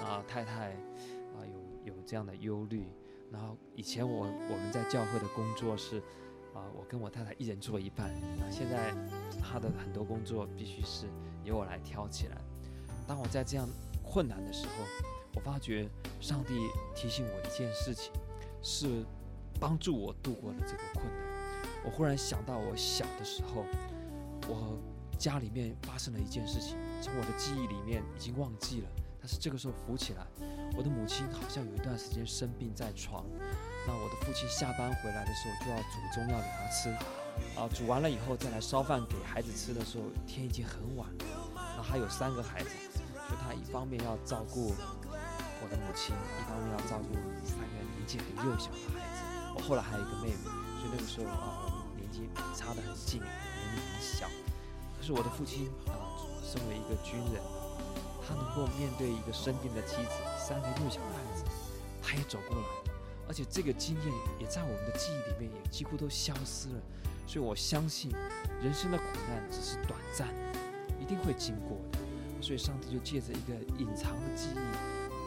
[0.00, 0.72] 啊，太太
[1.34, 1.44] 啊
[1.84, 2.86] 有有这样的忧虑，
[3.30, 6.02] 然后以前我我们在教会的工作是。
[6.56, 8.08] 啊，我跟我太太一人做一半。
[8.08, 8.94] 啊，现在
[9.42, 11.04] 她的很多工作必须是
[11.44, 12.38] 由我来挑起来。
[13.06, 13.68] 当我在这样
[14.02, 14.72] 困难的时候，
[15.34, 15.86] 我发觉
[16.18, 16.54] 上帝
[16.94, 18.10] 提醒我一件事情，
[18.62, 19.04] 是
[19.60, 21.12] 帮助我度过了这个困难。
[21.84, 23.62] 我忽然想到，我小的时候，
[24.48, 24.78] 我
[25.18, 28.88] 家里面发生了一件事情，从我的记忆里面已经忘记了，
[29.26, 30.24] 但是这个时候浮起来，
[30.76, 33.26] 我的母亲好像有一段时间生病在床。
[33.84, 36.90] 那我的父亲下班回来的时候就要煮中药给他吃，
[37.58, 41.24] 啊，煮完了以后再来烧饭给孩子吃的时候，天已经很晚了。
[41.76, 42.70] 那还有三个孩子，
[43.26, 44.72] 所以他一方面要照顾
[45.60, 47.12] 我的母亲，一方面要照顾
[47.42, 49.24] 三个年纪很幼小的孩子。
[49.56, 50.44] 我后来还有一个妹妹，
[50.78, 54.28] 所以那个时候啊，我们年纪差得很近，年龄很小。
[54.96, 56.14] 可是我的父亲啊，
[56.46, 57.42] 身为一个军人，
[58.26, 61.44] 他能够面对一个生病的妻子，三个幼小的孩子，
[62.02, 62.68] 他也走过来了。
[63.28, 66.80] 而且这个经验也在我们的记忆里面也几乎都消失了，
[67.26, 68.10] 所以我相信
[68.62, 70.28] 人生的苦难只是短暂，
[71.00, 71.98] 一定会经过的。
[72.40, 74.54] 所以上帝就借着一个隐藏的记忆，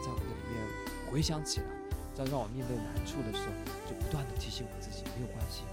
[0.02, 1.66] 在我的里面回想起来，
[2.14, 3.52] 在让我面对难处的时候，
[3.86, 5.64] 就不断地提醒我自己没有关系，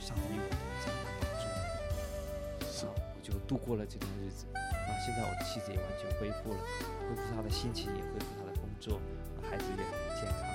[0.00, 2.72] 上帝我同在，帮助我。
[2.72, 2.86] 是，
[3.26, 4.46] 就度过了这段日子。
[4.54, 6.58] 那现在我的妻子也完全恢复了，
[7.08, 9.00] 恢复她的心情，也恢复她的工作，
[9.50, 10.48] 孩子也很健康快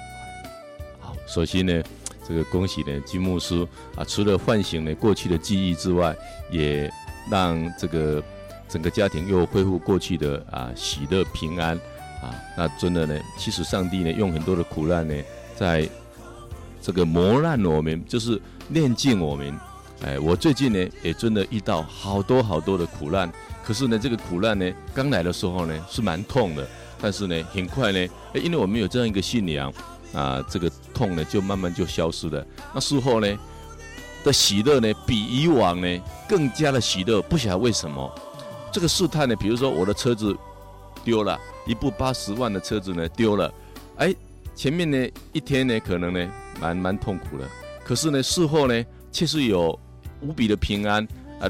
[0.43, 0.49] 乐。
[0.99, 1.15] 好。
[1.27, 1.83] 首先呢，
[2.25, 6.15] 这个恭喜呢金牧师啊，除了唤醒了过去的记忆之外，
[6.49, 6.89] 也
[7.29, 8.23] 让这个
[8.69, 11.75] 整个家庭又恢复过去的啊喜乐平安
[12.21, 12.33] 啊。
[12.57, 15.13] 那真的呢，其实上帝呢用很多的苦难呢，
[15.57, 15.89] 在
[16.81, 19.59] 这个磨难我们，就是炼净我们。
[20.03, 23.31] 哎，我最近呢也真的遇到好多好多的苦难，
[23.63, 26.67] 可是呢这个苦难呢刚来的时候呢是蛮痛的，
[26.99, 27.99] 但是呢很快呢，
[28.33, 29.73] 哎，因为我们有这样一个信仰。
[30.13, 32.45] 啊，这个痛呢，就慢慢就消失了。
[32.73, 33.39] 那事后呢
[34.25, 37.21] 的喜乐呢，比以往呢更加的喜乐。
[37.21, 38.13] 不晓得为什么，
[38.73, 40.35] 这个试探呢，比如说我的车子
[41.05, 43.53] 丢了，一部八十万的车子呢丢了，
[43.95, 44.13] 哎，
[44.53, 47.47] 前面呢一天呢可能呢蛮蛮痛苦的，
[47.81, 49.79] 可是呢事后呢确实有
[50.21, 51.07] 无比的平安
[51.39, 51.49] 啊。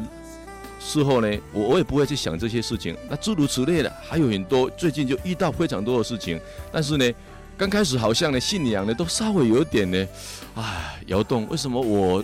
[0.80, 2.98] 事后呢，我我也不会去想这些事情。
[3.10, 6.40] 那诸如此类的还有很多，最近就遇到非常多的事情，
[6.72, 7.12] 但是呢。
[7.58, 10.08] 刚开始好像呢，信仰呢都稍微有点呢，
[10.56, 11.48] 哎，摇动。
[11.48, 12.24] 为什么我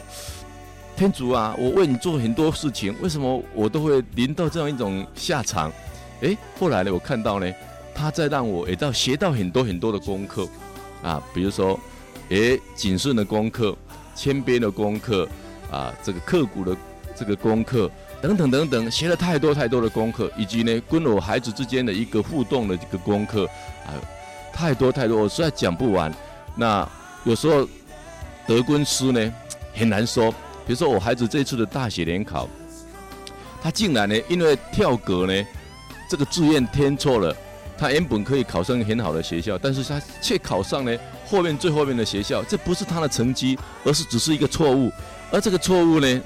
[0.95, 5.71] 天主啊，我为你做很多事情，为什么我都会临到这样一种下场？
[6.21, 7.53] 哎，后来呢，我看到呢，
[7.93, 10.47] 他在让我也到学到很多很多的功课
[11.03, 11.79] 啊，比如说，
[12.31, 13.77] 哎，谨慎的功课，
[14.15, 15.29] 谦卑的功课
[15.71, 16.75] 啊，这个刻苦的
[17.15, 17.89] 这个功课
[18.21, 23.45] 等等等等，学了太多太多的功课，以及呢，跟我孩子之间的一个互动的这个功课
[23.85, 23.93] 啊。
[24.53, 26.11] 太多太多，我实在讲不完。
[26.55, 26.87] 那
[27.25, 27.67] 有时候
[28.47, 29.33] 得跟失呢
[29.75, 30.31] 很难说。
[30.65, 32.49] 比如说我孩子这次的大学联考，
[33.61, 35.47] 他竟然呢因为跳格呢
[36.09, 37.35] 这个志愿填错了，
[37.77, 42.43] 他原本可以考上很好的学校，但是他却考上呢后面最后面的学校。
[42.43, 44.91] 这不是他的成绩，而是只是一个错误。
[45.31, 46.21] 而这个错误呢，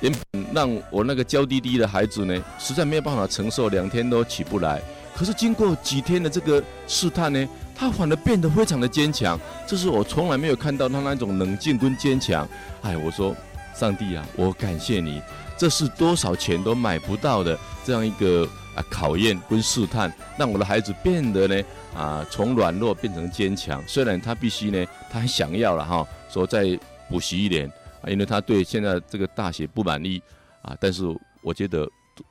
[0.00, 4.80] 原本让我那个娇滴滴的孩子呢实在没有办法承受，两天都起不来。
[5.14, 12.46] 可是经过几天的这个试探呢，他反而变得非常的坚强，这是我从来没有看到他那种冷静跟坚强。
[12.82, 13.34] 哎，我说，
[13.74, 15.22] 上帝啊，我感谢你，
[15.56, 21.62] 这是多少钱都买不到的这样一个啊考验跟试探，让我的孩子变得呢
[21.96, 23.82] 啊从软弱变成坚强。
[23.88, 27.72] 虽然他必须呢，他很想要了哈，说再补习一年，
[28.06, 30.20] 因为他对现在这个大学不满意
[30.62, 31.04] 啊，但是
[31.42, 31.88] 我觉得。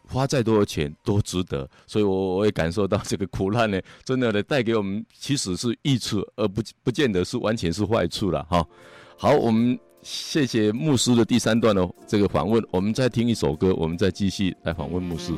[0.07, 8.67] 花再多的钱都值得，所以我我也感受到这个苦难呢，真的呢带给我们其实是益处，而不不见得是完全是坏处了哈。
[9.15, 15.33] 好，我们谢谢牧师的第三段的这个访问，我们再听一首歌，我们再继续来访问牧师。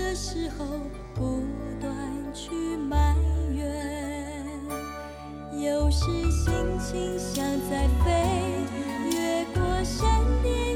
[0.00, 0.64] 的时候
[1.14, 1.42] 不
[1.80, 1.92] 断
[2.34, 3.14] 去埋
[3.52, 3.64] 怨，
[5.52, 8.10] 有时心情像在飞。
[9.12, 10.69] 越过山巅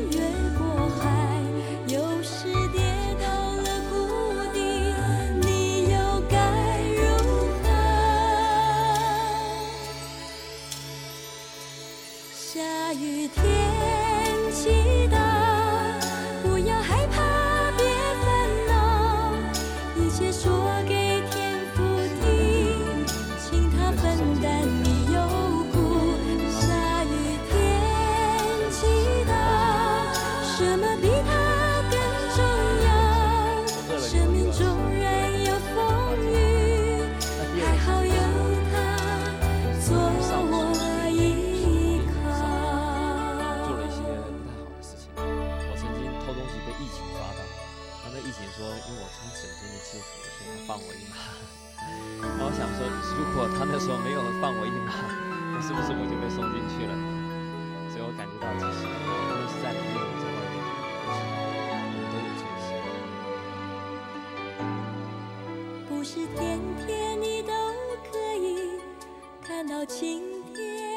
[53.56, 54.92] 他那时候没有放我一马，
[55.54, 56.94] 我 是不是我就被送进去了？
[57.90, 58.82] 所以我感觉到其实
[59.30, 60.04] 都是在里面。
[65.88, 67.52] 不是天天你都
[68.12, 68.78] 可以
[69.42, 70.92] 看到晴天，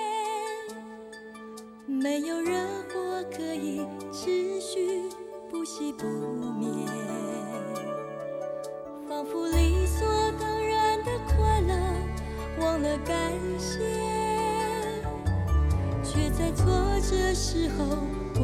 [1.86, 5.10] 没有热火可以持续
[5.50, 6.06] 不息不
[6.60, 6.68] 灭，
[9.08, 9.67] 仿佛离。
[17.10, 17.86] 这时候
[18.34, 18.42] 不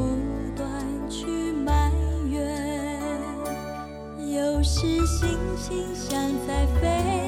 [0.56, 0.70] 断
[1.10, 1.92] 去埋
[2.30, 3.20] 怨
[4.32, 7.23] 有时心情像在飞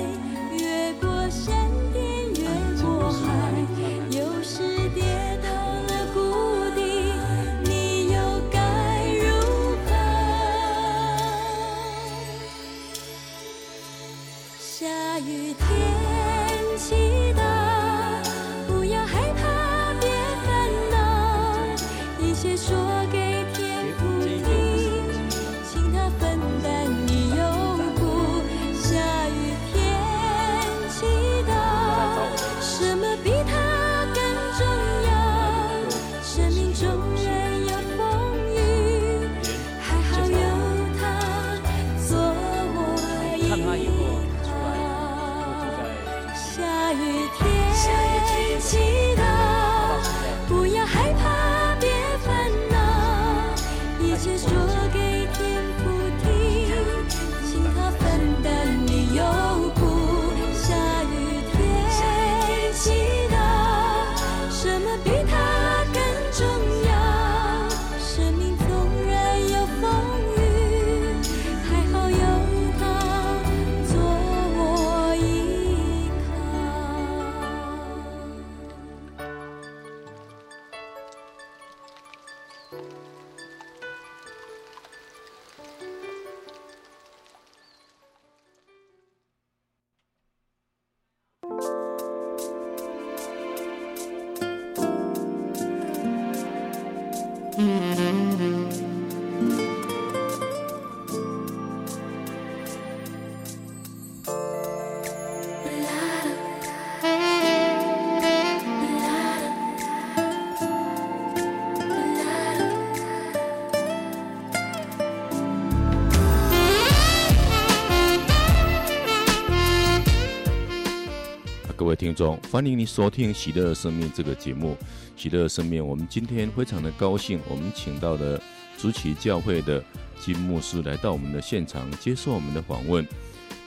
[122.05, 124.77] 听众，欢迎你收听《喜乐生命》这个节目。
[125.15, 128.39] 喜乐生命，我们今天非常的高兴，我们请到了
[128.77, 129.83] 竹崎教会的
[130.21, 133.03] 金牧师来到我们的现场接受我们的访问。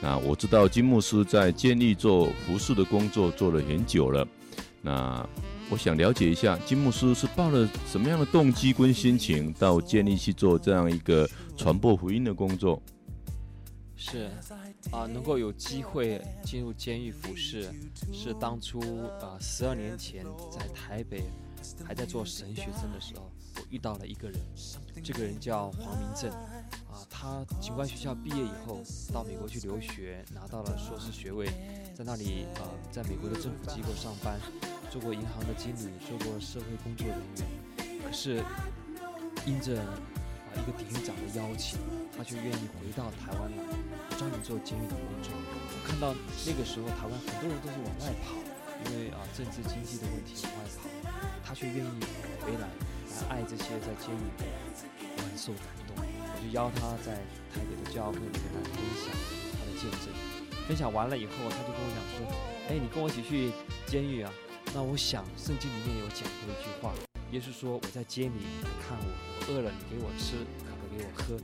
[0.01, 4.24] 那我知道金牧师在监狱做服事的工作做了很久了。
[4.82, 5.28] 那
[5.68, 12.80] 我想了解一下，金牧师是抱了什么样的动机跟心情到监狱去做这样一个传播福音的工作？
[13.97, 14.30] 是。
[14.91, 17.70] 啊，能够有机会进入监狱服侍，
[18.12, 18.81] 是当初
[19.20, 21.24] 啊十二年前在台北
[21.85, 24.41] 还在做神学生的时候，我遇到了一个人，
[25.05, 28.81] 这个人叫黄明正，啊，他警官学校毕业以后
[29.12, 31.47] 到美国去留学，拿到了硕士学位，
[31.95, 34.41] 在那里呃，在美国的政府机构上班，
[34.91, 38.43] 做过银行的经理，做过社会工作人员，可是
[39.45, 39.99] 因着啊
[40.57, 41.79] 一个典狱长的邀请，
[42.16, 43.62] 他却愿意回到台湾来，
[44.19, 45.31] 专门做监狱的工作。
[45.31, 46.12] 我看到
[46.45, 48.35] 那个时候台湾很多人都是往外跑，
[48.91, 50.91] 因为啊政治经济的问题往外跑，
[51.47, 52.03] 他却愿意
[52.43, 52.69] 回来来
[53.31, 54.51] 爱这些在监狱里，
[55.16, 55.95] 我很受感动。
[56.03, 57.14] 我就邀他在
[57.55, 59.14] 台北的教会里跟他分享
[59.55, 60.11] 他的见证。
[60.66, 62.27] 分享完了以后，他就跟我讲说
[62.69, 63.53] ：“哎，你跟我一起去
[63.87, 64.33] 监狱啊？”
[64.75, 66.93] 那我想圣经里面有讲过一句话，
[67.31, 69.07] 耶稣说：“我在监里，你看我，
[69.47, 70.45] 我饿了，你给我吃，
[70.99, 71.38] 给我喝。”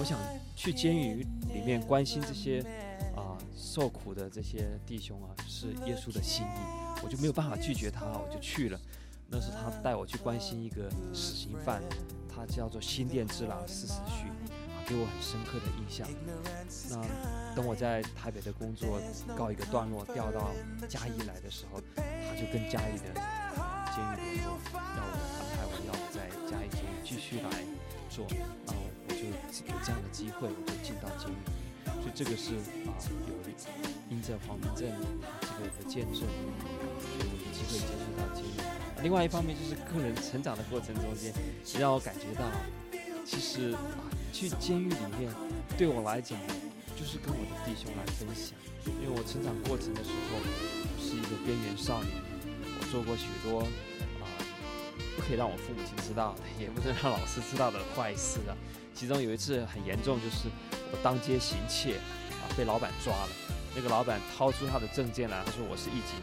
[0.00, 0.18] 我想
[0.56, 2.60] 去监狱里面关心这些
[3.14, 8.80] 啊、受苦的这些弟兄啊，是耶稣的心意，我就没有办法拒绝他，我就去了。
[9.28, 11.82] 那是他带我去关心一个死刑犯，
[12.28, 14.26] 他叫做新店之狼司死续。
[14.86, 16.06] 给我很深刻的印象。
[16.90, 19.00] 那等我在台北的工作
[19.34, 20.52] 告一个段落，调到
[20.86, 23.08] 嘉义来的时候，他就跟嘉义的
[23.88, 27.48] 监狱联络，要我安排我要在嘉义监狱继续来
[28.10, 28.26] 做。
[28.28, 28.83] 然后我
[29.52, 31.36] 就有这样的机会，我就进到监狱。
[31.84, 32.54] 所以这个是
[32.88, 32.92] 啊，
[33.28, 33.34] 有
[34.10, 34.88] 因着黄明正
[35.40, 39.02] 这个的见证，所以我有机会接触到监狱。
[39.02, 41.32] 另外一方面就是个人成长的过程中间，
[41.74, 42.44] 也让我感觉到，
[43.24, 44.10] 其实啊。
[44.34, 45.32] 去监狱里面，
[45.78, 46.36] 对我来讲，
[46.98, 48.50] 就是跟我的弟兄来分享。
[49.00, 50.42] 因为我成长过程的时候，
[50.98, 52.10] 是一个边缘少年，
[52.50, 53.62] 我做过许多、
[55.26, 58.52] 可以让我父母亲知道， 也不能让老师知道的坏事啊。
[58.94, 60.48] 其中有一次很严重，就是
[60.92, 61.96] 我当街行窃
[62.40, 63.28] 啊，被老板抓了。
[63.74, 66.14] 那个老板掏出他的证件来，他说我是义警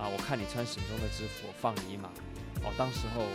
[0.00, 2.08] 啊，我看你穿省中的制服，放你一马。
[2.64, 3.34] 哦，当时候我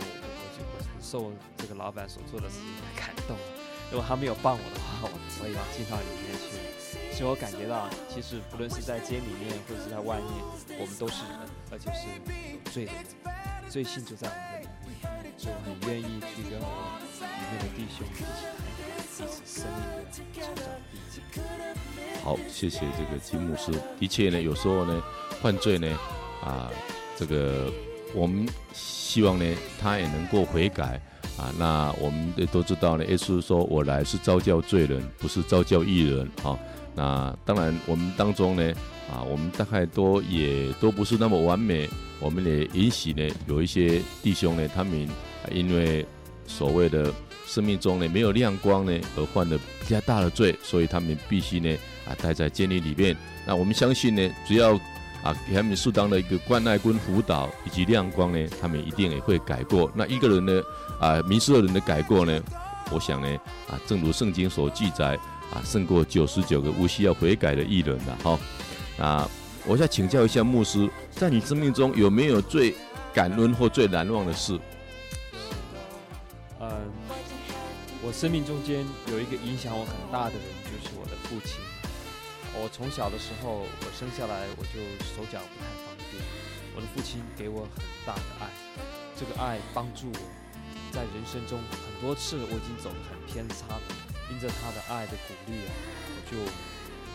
[0.58, 3.36] 就我很受这个老板所做的事情感动。
[3.92, 7.16] 如果他没有放我的话，我我也要进到里面去。
[7.16, 13.04] 所以我感觉到，其实不论是在监里面，或者是在外面，我们都是人，而且是有罪的人，
[13.74, 15.34] 罪性就在我们的里面。
[15.36, 16.64] 所以很愿意去跟我
[17.18, 20.22] 里面的弟兄一起谈彼此生命的成
[20.54, 21.16] 长历程。
[22.22, 23.72] 好，谢谢这个金牧师。
[23.98, 25.02] 的确呢，有时候呢，
[25.42, 25.88] 犯罪呢，
[26.40, 26.70] 啊，
[27.16, 27.68] 这个
[28.14, 31.00] 我们希望呢，他也能够悔改。
[31.36, 33.04] 啊，那我们也都知道呢。
[33.06, 36.56] 耶稣说：“我来是召叫罪人，不是召叫义人。”好，
[36.94, 38.72] 那当然，我们当中呢，
[39.10, 41.88] 啊，我们大概都也都不是那么完美。
[42.20, 45.06] 我们也允许呢，有一些弟兄呢，他们
[45.50, 46.04] 因为
[46.46, 47.12] 所谓的
[47.46, 51.76] 生命中呢没有亮光呢，而犯了比较大的罪，所以他们必须呢，
[52.06, 53.16] 啊，待在监狱里面。
[53.46, 54.74] 那我们相信呢，只要
[55.22, 59.90] 啊，给他们适当的一个关爱跟辅导以及亮光呢，他们一定也会改过。
[59.94, 60.62] 那一个人呢？
[61.00, 62.40] 啊，迷失的人的改过呢？
[62.90, 63.28] 我想呢，
[63.68, 65.18] 啊，正如圣经所记载，
[65.52, 68.16] 啊，胜过九十九个无需要悔改的义人了。
[68.22, 68.38] 哈，
[68.98, 69.28] 啊，
[69.66, 72.74] 我想请教一下牧师，在你生命中有没有最
[73.12, 74.52] 感恩或最难忘的事？
[75.32, 75.80] 是的
[76.60, 76.68] 嗯，
[78.02, 81.58] 我生命中间有一个影响我很大的人，就是我的父亲。
[82.54, 86.22] 我从小的时候，我生下来我就手脚不太方便，
[86.76, 88.46] 我的父亲给我很大的爱，
[89.18, 90.20] 这个爱帮助我。
[90.92, 93.82] 在人生中很多次我已经走得很偏差了，
[94.30, 96.38] 因着他的爱的鼓励，我就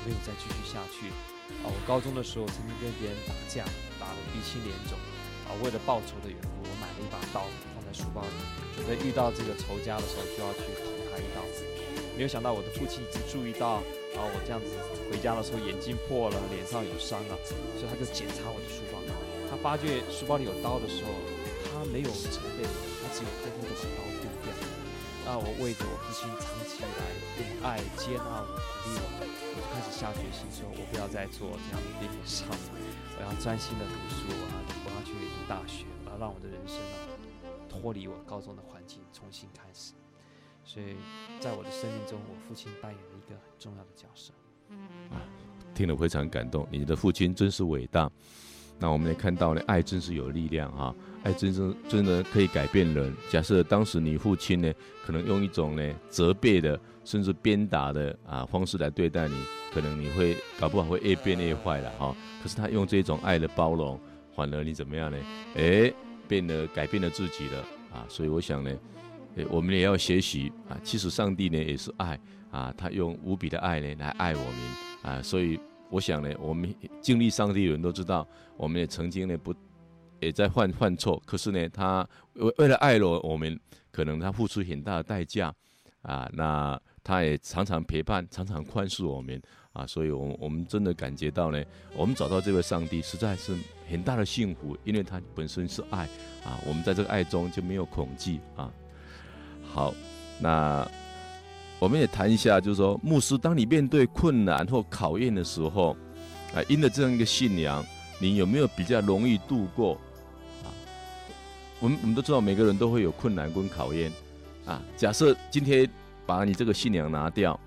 [0.04, 1.08] 没有再继续下去。
[1.64, 3.66] 啊，我高中的时候曾经跟别人打架，
[4.00, 4.98] 打得鼻青脸肿。
[5.50, 8.38] 啊，为了报仇的缘故，我买了一把刀放在书包里，
[8.78, 11.42] 准备遇到这个仇家的时候就要去捅他一刀。
[12.16, 13.82] 没有想到我的父亲已经注意到，
[14.14, 14.68] 啊，我这样子
[15.10, 17.34] 回家的时候眼睛破了，脸上有伤了，
[17.80, 19.00] 所以他就检查我的书包。
[19.50, 21.10] 他发觉书包里有刀的时候，
[21.66, 24.54] 他没有责备我，他只有偷偷的把刀丢掉。
[25.26, 27.02] 那我为着我父亲长期以来
[27.42, 29.26] 用爱接纳我、鼓励我，
[29.72, 32.82] 开始下决心说，我不要再做这样的边缘少年，
[33.18, 37.06] 我要专心的读书啊，我要去读大学，我要让我的人生啊
[37.70, 39.94] 脱离我高中的环境，重新开始。
[40.66, 40.96] 所以
[41.40, 44.34] 在我的生命中，我父亲扮演了一个很重要的角色。
[45.12, 45.22] 啊，
[45.74, 48.10] 听了非常感动，你的父亲真是伟大。
[48.82, 53.16] 那我们也看到呢，爱真是有力量哈，爱真是真的可以改变人。
[53.30, 54.74] 假设当时你父亲呢，
[55.06, 56.80] 可能用一种呢责备的，
[57.10, 59.34] 甚至鞭打的啊方式来对待你，
[59.74, 62.16] 可能你会搞不好会越变越坏了哈。
[62.44, 64.00] 可是他用这种爱的包容，
[64.36, 65.18] 反而你怎么样呢？
[65.56, 65.92] 诶，
[66.28, 68.06] 变得改变了自己了啊。
[68.08, 68.72] 所以我想呢，
[69.38, 70.78] 诶，我们也要学习啊。
[70.84, 72.20] 其实上帝呢也是爱
[72.52, 74.56] 啊，他用无比的爱呢来爱我们
[75.02, 75.60] 啊，所以。
[75.92, 79.52] 我想呢，我们经历上帝的人都知道，我们也曾经呢不
[80.20, 85.52] 也在犯犯错，可是呢，他为为了爱了我们，可能他付出很大的代价
[86.04, 86.30] 啊。
[86.32, 86.80] 那
[87.10, 89.42] 他也常常陪伴，常常宽恕我们
[89.74, 91.60] 啊，所以，我我们真的感觉到呢，
[91.98, 93.58] 我们找到这位上帝实在是
[93.90, 96.08] 很大的幸福，因为他本身是爱
[96.46, 98.72] 啊，我们在这个爱中就没有恐惧啊。
[99.64, 99.92] 好，
[100.40, 100.88] 那
[101.80, 105.98] 我们也谈一下，就是说，牧师，当你面对困难或考验的时候，
[106.54, 107.84] 啊，因着这样一个信仰，
[108.20, 109.96] 你有没有比较容易度过？
[110.64, 110.70] 啊，
[111.80, 114.12] 我们我们都知道，每个人都会有困难跟考验
[114.64, 114.80] 啊。
[114.96, 115.90] 假设今天
[116.30, 117.60] 把你这个信仰拿掉。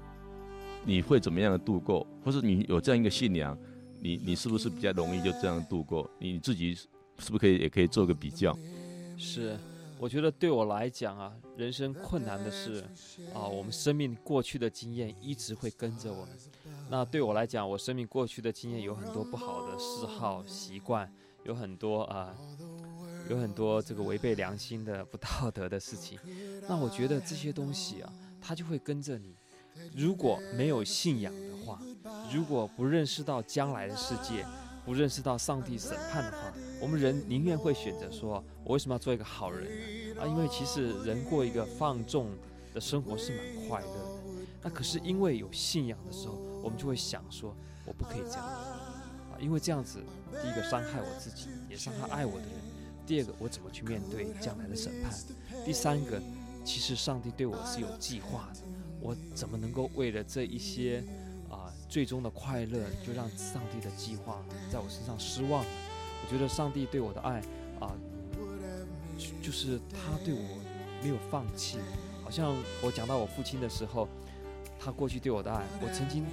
[0.84, 2.06] 你会怎么样的度过？
[2.24, 3.58] 或是你有这样一个信仰，
[3.98, 6.08] 你你是不是比较容易就这样度过？
[6.20, 6.86] 你自己是
[7.26, 8.56] 不是可以也可以做个比较？
[9.18, 9.58] 是，
[9.98, 12.84] 我觉得对我来讲啊，人生困难的事
[13.34, 16.28] 啊，我们生命过去的经验一直会跟着我们。
[16.88, 22.32] 那对我来讲，我生命过去的经验有很多不好的嗜好习惯，有很多啊，
[23.28, 26.16] 有很多这个违背良心的不道德的事情。
[26.68, 29.34] 那我觉得这些东西啊，它就会跟着你。
[29.96, 31.80] 如果没有信仰的话，
[32.30, 34.44] 如果不认识到将来的世界，
[34.84, 39.64] 不认识到上帝审判的话，我们人宁愿会选择说：我为什么要做一个好人
[40.14, 40.20] 呢？
[40.20, 42.30] 啊，因为其实人过一个放纵
[42.74, 44.22] 的生活是蛮快乐的。
[44.62, 48.52] 那可是因为有信仰的时候，我们就会想说：我不可以这样子
[49.32, 50.00] 啊，因为这样子，
[50.42, 52.58] 第一个伤害我自己，也伤害爱我的人；
[53.06, 55.10] 第二个，我怎么去面对将来的审判；
[55.64, 56.20] 第三个，
[56.64, 58.60] 其实上帝对我是有计划的。
[59.00, 61.02] 我怎么能够为了这一些
[61.50, 65.64] 啊、最终的快乐，就让上帝的计划在我身上失望？
[65.64, 67.42] 我觉得上帝对我的爱
[67.80, 67.92] 啊、
[69.42, 70.40] 就是他对我
[71.02, 71.78] 没有放弃。
[72.22, 74.08] 好像我讲到我父亲的时候，
[74.78, 76.24] 他过去对我的爱，我曾经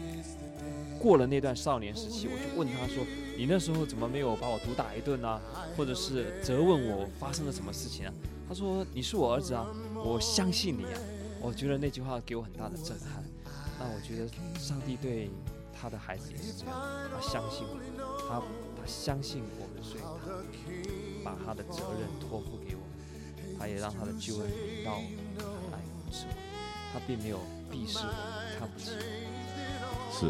[1.00, 3.04] 过了那段少年时期，我就问他说
[3.36, 5.42] ：“你那时候怎么没有把我毒打一顿啊？
[5.76, 8.14] 或者是责问我发生了什么事情啊？”
[8.48, 9.68] 他说：“你是我儿子啊，
[10.04, 11.00] 我相信你啊。”
[11.42, 13.24] 我觉得那句话给我很大的震撼。
[13.80, 14.28] 那我觉得
[14.60, 15.30] 上帝对
[15.74, 16.76] 他的孩子也是这样，
[17.10, 17.80] 他相信我，
[18.28, 18.42] 他
[18.76, 25.44] 他相信我们，所以他把他的责任托付给我们，他也让他的救恩临到我们，他
[25.78, 26.38] 来扶持我们，
[26.92, 27.38] 他并没有
[27.72, 30.30] 鄙视我们，看不起我们。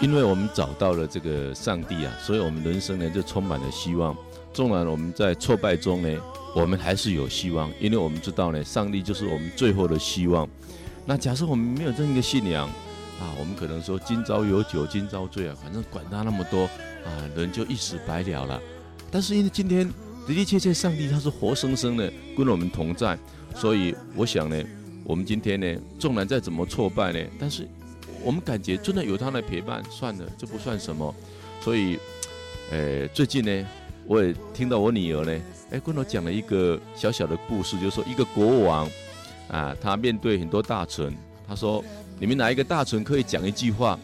[0.00, 4.16] 是，因为我们找到了这个上帝啊，所以我们人生呢就充满了希望。
[4.52, 6.20] 纵然我们在挫败中呢。
[6.52, 10.48] 我们还是有希望，因为我们知道呢，上帝就是我们最后的希望。
[11.06, 12.66] 那假设我们没有这样一个信仰
[13.20, 16.64] 啊，我们可能说今朝有酒今朝醉啊，反正管他那么多
[17.04, 18.60] 啊，人就一死百了了。
[19.12, 19.88] 但是因为今天
[20.26, 23.16] 的的确确，上帝他是活生生的跟我们同在，
[23.54, 24.60] 所以我想呢，
[25.04, 27.64] 我们今天呢，纵然再怎么挫败呢，但是
[28.24, 31.14] 我们感觉真的有他的陪伴，算了，这不算什么。
[31.60, 31.96] 所以，
[32.72, 33.66] 呃，最近呢，
[34.10, 35.40] 我也听到我女儿呢。
[35.70, 38.90] 哎，跟我讲了一个小小的故事，就是说一个国王，
[39.48, 41.84] 啊，他面对很多大臣，他说
[42.18, 43.96] ：“你们哪一个大臣可以讲一句话，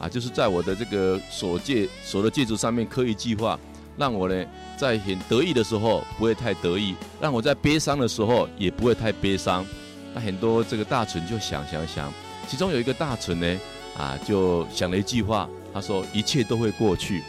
[0.00, 3.56] 啊，就是在我的这个所戒所的戒指上面刻一句话，
[3.96, 4.44] 让我呢
[4.76, 9.64] 在很得意的时候不会太得意，让我在悲伤的时候也不会太悲伤。”
[10.12, 12.12] 那很多这个大臣就想想想，
[12.48, 13.60] 其中有一个大臣呢，
[13.96, 17.22] 啊，就想了一句话，他说：“一切都会过去。”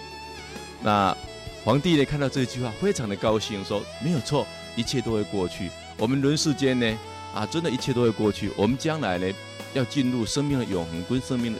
[0.81, 1.15] 那。
[1.63, 4.45] 皇帝呢，看到这句话，非常的高兴，说：“没有错，
[4.75, 5.69] 一切都会过去。
[5.97, 6.97] 我们人世间呢，
[7.33, 8.51] 啊，真的，一切都会过去。
[8.57, 9.33] 我们将来呢，
[9.73, 11.59] 要进入生命的永恒跟生命的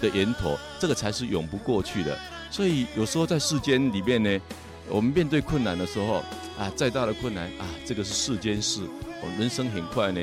[0.00, 2.18] 的源头，这个才是永不过去的。
[2.50, 4.38] 所以有时候在世间里面呢，
[4.86, 6.22] 我们面对困难的时候，
[6.58, 8.82] 啊，再大的困难啊，这个是世间事。
[9.22, 10.20] 我们人生很快呢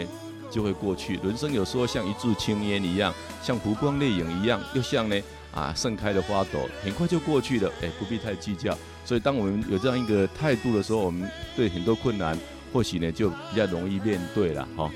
[0.52, 1.20] 就会过去。
[1.24, 5.20] 人生有时候像一柱青烟一样，像湖光掠影一样，又像呢
[5.52, 7.72] 啊盛开的花朵，很快就过去了。
[7.82, 8.78] 哎，不必太计较。”
[9.10, 12.38] 所以，当我们有这样一个态度的时候，我们对很多困难，
[12.72, 14.92] 或许呢就比较容易面对了哈。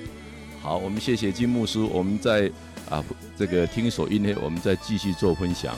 [0.61, 2.47] 好，我们谢谢金牧师，我们在
[2.91, 3.03] 啊
[3.35, 5.75] 这个听一首音乐，我们再继续做分享。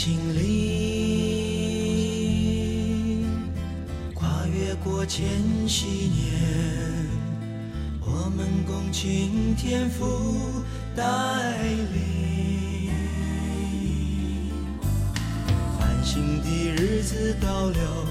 [0.00, 0.46] 经历，
[4.14, 5.26] 跨越过千
[5.66, 6.38] 禧年，
[8.02, 10.62] 我们共请天父
[10.94, 11.02] 带
[11.92, 12.92] 领。
[15.76, 18.06] 欢庆的日子到了，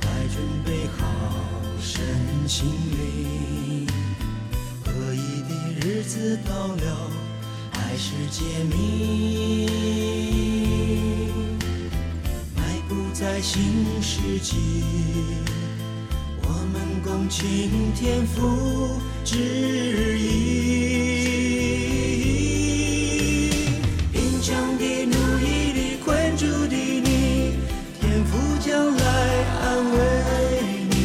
[0.00, 1.06] 快准备好
[1.80, 2.02] 身
[2.48, 3.86] 心灵。
[4.84, 7.08] 合一的日子到了。
[7.72, 10.19] 爱是揭秘，
[13.40, 13.62] 在新
[14.02, 14.84] 世纪，
[16.42, 20.28] 我们共倾天父旨意。
[24.12, 27.54] 贫穷的、奴役的、困住的你，
[27.98, 29.02] 天父将来
[29.62, 29.96] 安慰
[30.90, 31.00] 你。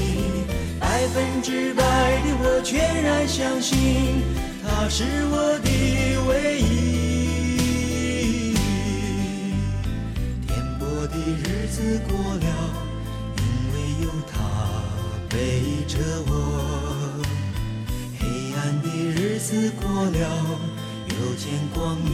[0.77, 4.21] 百分之百的我全然相信，
[4.61, 5.64] 他是我的
[19.55, 20.19] 子过了，
[21.07, 22.11] 又见光明。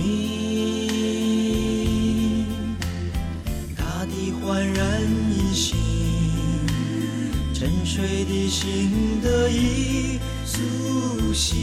[3.76, 5.76] 大地焕然一新，
[7.52, 11.58] 沉睡的心得以苏醒。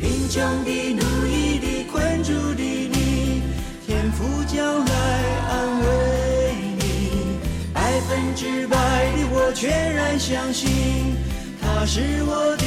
[0.00, 3.42] 贫穷的、奴役的、困住的你，
[3.86, 4.10] 天。
[4.12, 4.92] 父将来
[5.50, 5.86] 安慰
[6.78, 6.80] 你，
[7.74, 8.76] 百分之百
[9.12, 10.97] 的我全然相信，
[11.88, 12.57] 是我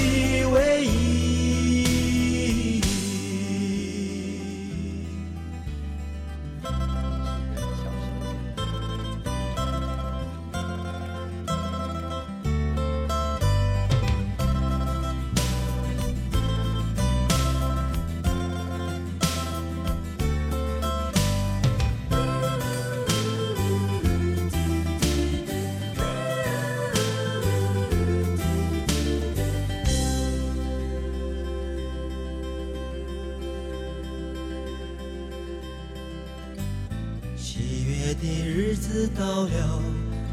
[38.92, 39.82] 子到了，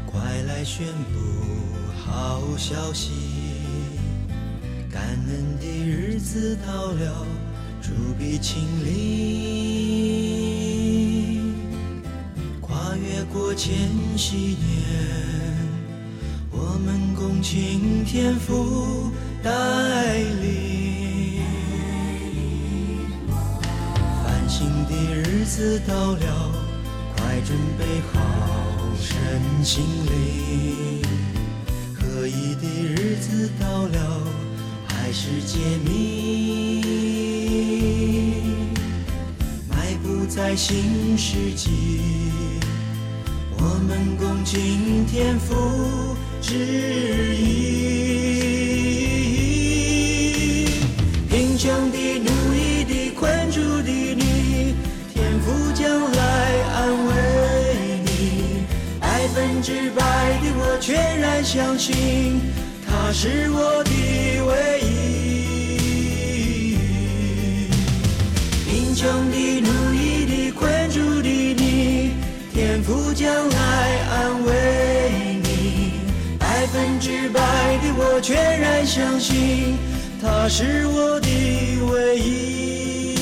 [0.05, 1.19] 快来宣布
[1.97, 3.11] 好消息。
[4.91, 7.25] 感恩的日子到了，
[7.81, 8.91] 主必亲临。
[12.59, 13.73] 跨越过千
[14.17, 14.57] 禧年，
[16.51, 19.09] 我们共请天父
[19.41, 19.51] 带
[20.41, 21.39] 领。
[24.21, 26.65] 繁星的日子到了。
[27.15, 28.18] 快准备好
[29.29, 31.03] 人心里，
[31.93, 34.23] 合一的日子到了，
[34.87, 36.81] 还是揭秘，
[39.69, 42.01] 迈步在新世纪，
[43.55, 47.78] 我们共今天福之意。
[61.51, 62.39] 相信，
[62.85, 63.89] 他是我的
[64.45, 66.77] 唯一。
[68.65, 72.11] 贫穷的、奴役的、困住的你，
[72.53, 73.57] 天父将来
[74.11, 75.93] 安慰你。
[76.37, 77.41] 百分之百
[77.79, 79.75] 的我全然相信，
[80.21, 81.27] 他是我的
[81.91, 83.18] 唯一。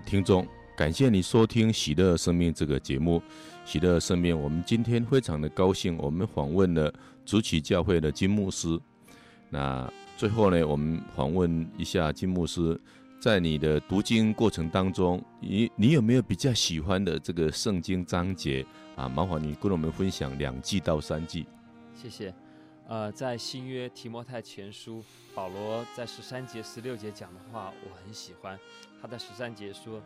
[0.00, 0.46] 听众，
[0.76, 3.20] 感谢你收听《喜乐生命》这个节目。
[3.64, 6.92] 《喜乐生命》，我们今天非常的高兴，我们访问了
[7.24, 8.78] 主起教会的金牧师。
[9.50, 12.80] 那最后呢，我们访问一下金牧师，
[13.20, 18.64] 在你的读经过程当中，你你有没有比较喜欢的这个圣经章节
[18.96, 19.08] 啊？
[19.08, 21.46] 麻烦你跟我们分享两季到三季。
[21.94, 22.34] 谢谢。
[22.86, 28.58] 呃，在新约提摩太前书，保罗在十三节、十六节讲的话，我很喜欢。
[29.00, 30.02] 他在十三节说：“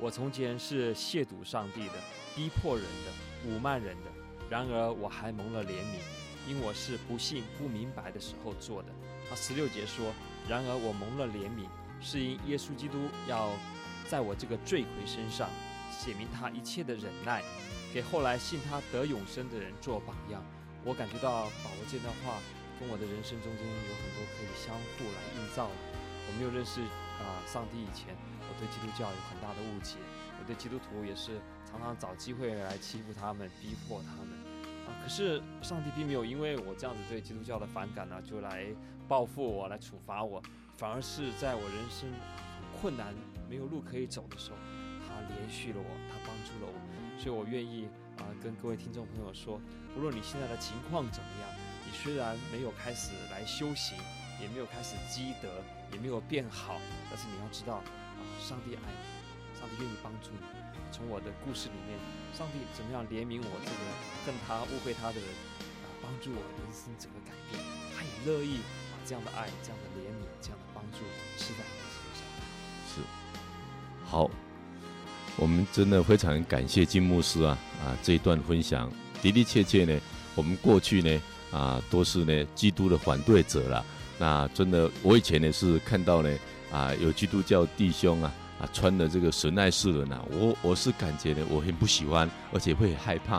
[0.00, 1.94] 我从前是亵渎上帝的，
[2.34, 4.10] 逼迫人的，侮慢人的。
[4.50, 5.98] 然而我还蒙了怜悯，
[6.48, 8.88] 因我是不信、不明白的时候做的。
[9.30, 10.12] 他十六节说
[10.48, 11.68] ：“然而我蒙了怜悯，
[12.00, 13.50] 是因耶稣基督要
[14.08, 15.48] 在我这个罪魁身上
[15.90, 17.42] 写明他一切的忍耐，
[17.94, 20.42] 给后来信他得永生的人做榜样。”
[20.84, 22.42] 我感觉到保罗这段话
[22.80, 25.74] 跟我的人生中间有很多可以相互来映照的。
[26.26, 26.80] 我没有认识
[27.22, 28.14] 啊、上帝以前，
[28.48, 29.96] 我对基督教有很大的误解，
[30.38, 34.38] 我对基督徒也是常常找机会来欺负他们、逼迫他们。
[34.84, 34.90] 啊！
[35.02, 38.66] 可是上帝并没有因为我这样子对基督教的反感呢，就来
[39.06, 40.42] 报复我，来处罚我，
[40.76, 42.10] 反而是在我人生
[42.80, 43.14] 困难、
[43.48, 44.56] 没有路可以走的时候，
[45.06, 47.20] 他连续了我，他帮助了我。
[47.20, 47.86] 所以我愿意
[48.18, 49.60] 啊，跟各位听众朋友说，
[49.96, 51.48] 无论你现在的情况怎么样，
[51.86, 53.96] 你虽然没有开始来修行，
[54.42, 55.48] 也没有开始积德，
[55.92, 60.44] 也没有变好，但是你要知道啊，上帝爱你，上帝愿意帮助你。
[60.90, 61.96] 从我的故事里面，
[62.36, 63.80] 上帝怎么样怜悯我这个
[64.26, 65.28] 恨他、误会他的人
[65.80, 67.62] 啊，帮助我人生整个改变，
[67.94, 68.58] 他也乐意
[68.90, 70.98] 把这样的爱、这样的怜悯、这样的帮助
[71.38, 72.26] 赐在我身上。
[72.90, 73.00] 是，
[74.04, 74.28] 好，
[75.36, 79.98] 我们真的非常感谢金牧师啊啊这一段分享的的确确呢，
[80.34, 81.22] 我们过去呢
[81.52, 83.84] 啊都是呢基督的反对者了。
[84.22, 86.30] 那真的，我以前呢是看到呢
[86.70, 88.32] 啊有基督教弟兄啊。
[88.60, 93.38] 啊，穿的这个神爱世人呐，我我是感觉呢，我很不喜欢，而且会很害怕，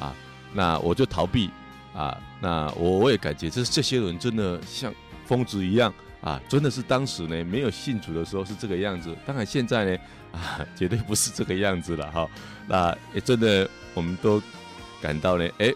[0.00, 0.12] 啊，
[0.52, 1.48] 那我就逃避，
[1.94, 4.92] 啊，那我我也感觉这这些人真的像
[5.26, 9.98] 疯子一样，啊，真的是当时呢没有信主的时候是这个样子，当然现在呢，
[10.32, 12.28] 啊，绝对不是这个样子了哈，
[12.66, 14.42] 那也真的我们都
[15.00, 15.72] 感到呢，哎，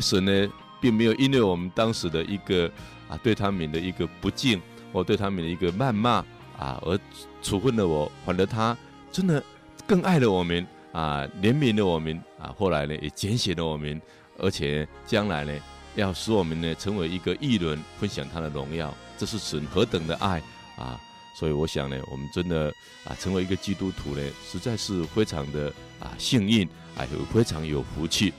[0.00, 0.48] 神呢
[0.80, 2.70] 并没有因为我们当时的一个
[3.08, 4.60] 啊对他们的一个不敬，
[4.92, 6.24] 或对他们的一个谩骂。
[6.58, 6.98] 啊，而
[7.40, 8.76] 处分了我，反而他
[9.12, 9.40] 真的
[9.86, 14.02] 更爱了我们啊，怜悯了我们啊，后来呢也拣选了我们，
[14.38, 15.52] 而且将来呢
[15.94, 20.42] 要使我们呢成为一个义人，分享他的荣耀，这是神何等的爱
[20.76, 21.00] 啊！
[21.38, 28.32] 所以我想呢，我们真的啊成为一个基督徒呢，实在是非常的啊幸运啊，有非常有福气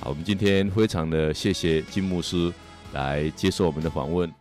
[0.00, 0.06] 啊！
[0.06, 2.52] 我们今天非常的谢谢金牧师
[2.92, 4.32] 来接受我们的访问。